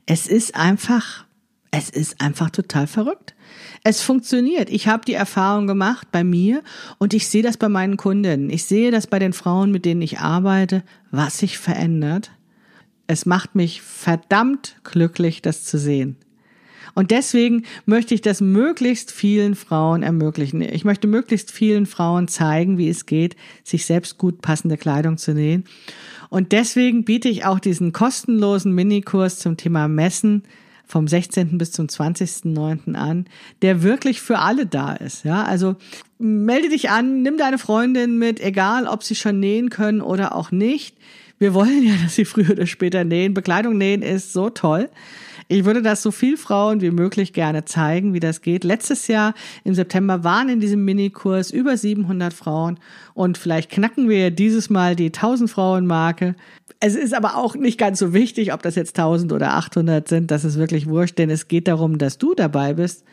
Es 0.05 0.27
ist 0.27 0.55
einfach, 0.55 1.25
es 1.71 1.89
ist 1.89 2.21
einfach 2.21 2.49
total 2.49 2.87
verrückt. 2.87 3.35
Es 3.83 4.01
funktioniert. 4.01 4.69
Ich 4.69 4.87
habe 4.87 5.05
die 5.05 5.13
Erfahrung 5.13 5.67
gemacht 5.67 6.07
bei 6.11 6.23
mir 6.23 6.63
und 6.97 7.13
ich 7.13 7.27
sehe 7.27 7.43
das 7.43 7.57
bei 7.57 7.69
meinen 7.69 7.97
Kundinnen. 7.97 8.49
Ich 8.49 8.65
sehe 8.65 8.91
das 8.91 9.07
bei 9.07 9.19
den 9.19 9.33
Frauen, 9.33 9.71
mit 9.71 9.85
denen 9.85 10.01
ich 10.01 10.19
arbeite, 10.19 10.83
was 11.11 11.39
sich 11.39 11.57
verändert. 11.57 12.31
Es 13.07 13.25
macht 13.25 13.55
mich 13.55 13.81
verdammt 13.81 14.75
glücklich, 14.83 15.41
das 15.41 15.65
zu 15.65 15.77
sehen. 15.77 16.17
Und 16.99 17.11
deswegen 17.11 17.63
möchte 17.85 18.13
ich 18.13 18.19
das 18.19 18.41
möglichst 18.41 19.13
vielen 19.13 19.55
Frauen 19.55 20.03
ermöglichen. 20.03 20.59
Ich 20.59 20.83
möchte 20.83 21.07
möglichst 21.07 21.49
vielen 21.49 21.85
Frauen 21.85 22.27
zeigen, 22.27 22.77
wie 22.77 22.89
es 22.89 23.05
geht, 23.05 23.37
sich 23.63 23.85
selbst 23.85 24.17
gut 24.17 24.41
passende 24.41 24.75
Kleidung 24.75 25.17
zu 25.17 25.33
nähen. 25.33 25.63
Und 26.27 26.51
deswegen 26.51 27.05
biete 27.05 27.29
ich 27.29 27.45
auch 27.45 27.61
diesen 27.61 27.93
kostenlosen 27.93 28.75
Minikurs 28.75 29.39
zum 29.39 29.55
Thema 29.55 29.87
Messen 29.87 30.43
vom 30.85 31.07
16. 31.07 31.57
bis 31.57 31.71
zum 31.71 31.87
20.09. 31.87 32.95
an, 32.95 33.27
der 33.61 33.81
wirklich 33.81 34.19
für 34.19 34.39
alle 34.39 34.65
da 34.65 34.91
ist. 34.91 35.23
Ja, 35.23 35.45
also 35.45 35.77
melde 36.17 36.67
dich 36.67 36.89
an, 36.89 37.21
nimm 37.21 37.37
deine 37.37 37.59
Freundin 37.59 38.17
mit, 38.17 38.41
egal 38.41 38.87
ob 38.87 39.03
sie 39.03 39.15
schon 39.15 39.39
nähen 39.39 39.69
können 39.69 40.01
oder 40.01 40.35
auch 40.35 40.51
nicht. 40.51 40.97
Wir 41.37 41.53
wollen 41.53 41.81
ja, 41.81 41.93
dass 42.03 42.15
sie 42.15 42.25
früher 42.25 42.49
oder 42.51 42.65
später 42.65 43.05
nähen. 43.05 43.33
Bekleidung 43.33 43.77
nähen 43.77 44.01
ist 44.01 44.33
so 44.33 44.49
toll. 44.49 44.89
Ich 45.51 45.65
würde 45.65 45.81
das 45.81 46.03
so 46.03 46.11
viel 46.11 46.37
Frauen 46.37 46.79
wie 46.79 46.91
möglich 46.91 47.33
gerne 47.33 47.65
zeigen, 47.65 48.13
wie 48.13 48.19
das 48.19 48.41
geht. 48.41 48.63
Letztes 48.63 49.07
Jahr 49.07 49.33
im 49.63 49.73
September 49.73 50.23
waren 50.23 50.47
in 50.47 50.59
diesem 50.59 50.85
Minikurs 50.85 51.49
über 51.49 51.75
700 51.75 52.31
Frauen 52.31 52.79
und 53.15 53.35
vielleicht 53.39 53.71
knacken 53.71 54.07
wir 54.07 54.29
dieses 54.29 54.69
Mal 54.69 54.95
die 54.95 55.07
1000 55.07 55.49
Frauen 55.49 55.87
Marke. 55.87 56.35
Es 56.79 56.95
ist 56.95 57.15
aber 57.15 57.35
auch 57.35 57.55
nicht 57.55 57.79
ganz 57.79 57.97
so 57.97 58.13
wichtig, 58.13 58.53
ob 58.53 58.61
das 58.61 58.75
jetzt 58.75 58.99
1000 58.99 59.33
oder 59.33 59.55
800 59.55 60.07
sind. 60.07 60.29
Das 60.29 60.45
ist 60.45 60.59
wirklich 60.59 60.87
wurscht, 60.87 61.17
denn 61.17 61.31
es 61.31 61.47
geht 61.47 61.67
darum, 61.67 61.97
dass 61.97 62.19
du 62.19 62.35
dabei 62.35 62.75
bist 62.75 63.03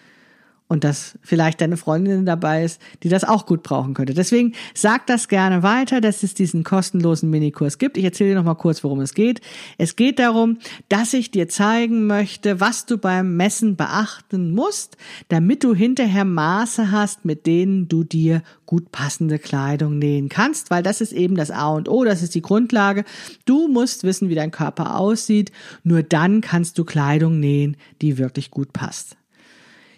und 0.69 0.83
dass 0.83 1.17
vielleicht 1.23 1.61
deine 1.61 1.77
Freundin 1.77 2.27
dabei 2.27 2.65
ist, 2.65 2.81
die 3.03 3.09
das 3.09 3.23
auch 3.23 3.47
gut 3.47 3.63
brauchen 3.63 3.95
könnte. 3.95 4.15
Deswegen 4.15 4.55
sag 4.75 5.07
das 5.07 5.29
gerne 5.29 5.63
weiter, 5.63 6.01
dass 6.01 6.23
es 6.25 6.35
diesen 6.35 6.65
kostenlosen 6.65 7.31
Minikurs 7.31 7.79
gibt. 7.79 7.97
Ich 7.97 8.05
erzähle 8.05 8.31
dir 8.31 8.37
noch 8.37 8.45
mal 8.45 8.55
kurz, 8.55 8.83
worum 8.83 9.01
es 9.01 9.15
geht. 9.15 9.41
Es 9.79 9.95
geht 9.95 10.19
darum, 10.19 10.59
dass 10.89 11.15
ich 11.15 11.31
dir 11.31 11.49
zeigen 11.49 12.07
möchte, 12.07 12.59
was 12.59 12.85
du 12.87 12.99
beim 12.99 13.37
Messen 13.37 13.77
beachten 13.77 14.53
musst, 14.53 14.97
damit 15.29 15.63
du 15.63 15.75
hinterher 15.75 16.25
Maße 16.25 16.91
hast, 16.91 17.25
mit 17.25 17.47
denen 17.47 17.87
du 17.87 18.03
dir 18.03 18.43
gut 18.67 18.91
passende 18.91 19.39
Kleidung 19.39 19.99
nähen 19.99 20.29
kannst, 20.29 20.71
weil 20.71 20.83
das 20.83 21.01
ist 21.01 21.13
eben 21.13 21.37
das 21.37 21.53
A 21.53 21.69
und 21.69 21.89
O, 21.89 22.05
das 22.05 22.23
ist 22.23 22.35
die 22.35 22.43
Grundlage. 22.43 23.05
Du 23.45 23.69
musst 23.69 24.03
wissen, 24.03 24.29
wie 24.29 24.35
dein 24.35 24.51
Körper 24.51 24.99
aussieht. 24.99 25.53
Nur 25.85 26.03
dann 26.03 26.41
kannst 26.41 26.77
du 26.79 26.85
Kleidung 26.85 27.39
nähen, 27.39 27.77
die 28.03 28.19
wirklich 28.19 28.51
gut 28.51 28.73
passt. 28.73 29.17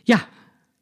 Ja, 0.04 0.20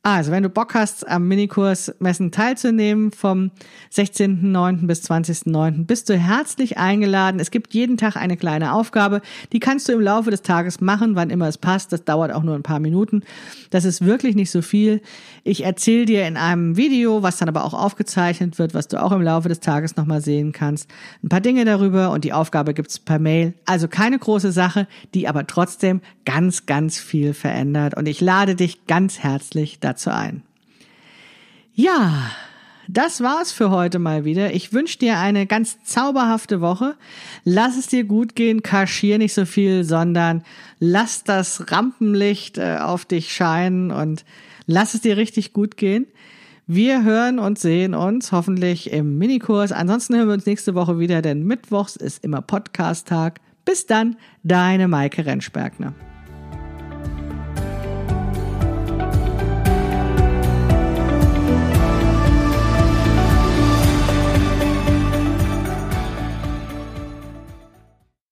also, 0.09 0.31
wenn 0.31 0.45
du 0.45 0.49
Bock 0.49 0.75
hast, 0.75 1.09
am 1.09 1.27
Minikurs 1.27 1.93
Messen 1.99 2.31
teilzunehmen, 2.31 3.11
vom 3.11 3.51
16.09. 3.93 4.87
bis 4.87 5.03
20.09. 5.11 5.85
bist 5.87 6.09
du 6.09 6.17
herzlich 6.17 6.79
eingeladen. 6.79 7.41
Es 7.41 7.51
gibt 7.51 7.75
jeden 7.75 7.97
Tag 7.97 8.15
eine 8.15 8.37
kleine 8.37 8.73
Aufgabe. 8.73 9.21
Die 9.53 9.59
kannst 9.59 9.89
du 9.89 9.93
im 9.93 10.01
Laufe 10.01 10.31
des 10.31 10.43
Tages 10.43 10.81
machen, 10.81 11.17
wann 11.17 11.31
immer 11.31 11.49
es 11.49 11.59
passt. 11.59 11.93
Das 11.93 12.05
dauert 12.05 12.33
auch 12.33 12.45
nur 12.45 12.55
ein 12.55 12.63
paar 12.63 12.79
Minuten. 12.79 13.25
Das 13.71 13.85
ist 13.85 14.07
wirklich 14.07 14.37
nicht 14.37 14.53
so 14.53 14.63
viel. 14.63 15.03
Ich 15.43 15.65
erzähle 15.65 16.05
dir 16.05 16.25
in 16.29 16.37
einem 16.37 16.77
Video, 16.77 17.25
was 17.25 17.39
dann 17.39 17.49
aber 17.49 17.65
auch 17.65 17.75
aufgezeichnet 17.75 18.61
wird, 18.61 18.75
was 18.75 18.87
du 18.87 19.03
auch 19.03 19.11
im 19.11 19.23
Laufe 19.23 19.49
des 19.49 19.59
Tages 19.59 19.97
nochmal 19.97 20.21
sehen 20.21 20.53
kannst, 20.53 20.89
ein 21.25 21.31
paar 21.31 21.41
Dinge 21.41 21.65
darüber 21.65 22.13
und 22.13 22.23
die 22.23 22.33
Aufgabe 22.33 22.75
gibt's 22.75 23.01
per 23.01 23.19
Mail. 23.19 23.55
Also 23.65 23.89
keine 23.89 24.21
große 24.21 24.53
Sache, 24.53 24.87
die 25.15 25.27
aber 25.27 25.49
trotzdem 25.49 26.01
ganz, 26.25 26.65
ganz 26.67 26.97
viel 26.97 27.35
verändert. 27.35 27.97
Und 27.97 28.07
ich 28.07 28.21
lade 28.21 28.55
dich 28.55 28.87
ganz 28.87 29.19
herzlich 29.19 29.81
dazu 29.81 29.96
dazu 29.97 30.11
ein. 30.11 30.43
Ja, 31.75 32.31
das 32.89 33.21
war's 33.21 33.51
für 33.51 33.71
heute 33.71 33.99
mal 33.99 34.25
wieder. 34.25 34.55
Ich 34.55 34.73
wünsche 34.73 34.99
dir 34.99 35.19
eine 35.19 35.47
ganz 35.47 35.83
zauberhafte 35.83 36.61
Woche. 36.61 36.95
Lass 37.45 37.77
es 37.77 37.89
dir 37.89 38.05
gut 38.05 38.37
gehen, 38.37 38.63
kaschier 38.63 39.19
nicht 39.19 39.35
so 39.35 39.45
viel, 39.45 39.83
sondern 39.85 40.45
lass 40.79 41.25
das 41.25 41.71
Rampenlicht 41.73 42.59
äh, 42.59 42.77
auf 42.81 43.05
dich 43.05 43.33
scheinen 43.33 43.91
und 43.91 44.25
lass 44.67 44.95
es 44.95 45.01
dir 45.01 45.17
richtig 45.17 45.53
gut 45.53 45.77
gehen. 45.77 46.07
Wir 46.69 47.03
hören 47.03 47.39
und 47.39 47.59
sehen 47.59 47.95
uns 47.95 48.33
hoffentlich 48.33 48.93
im 48.93 49.19
Minikurs. 49.19 49.73
Ansonsten 49.73 50.17
hören 50.17 50.29
wir 50.29 50.35
uns 50.35 50.47
nächste 50.47 50.75
Woche 50.75 50.99
wieder, 50.99 51.23
denn 51.23 51.45
Mittwochs 51.45 51.97
ist 51.97 52.25
immer 52.25 52.43
Podcast-Tag. 52.43 53.41
Bis 53.65 53.87
dann, 53.87 54.17
deine 54.43 54.89
Maike 54.89 55.27
Rentschbergner. 55.27 55.95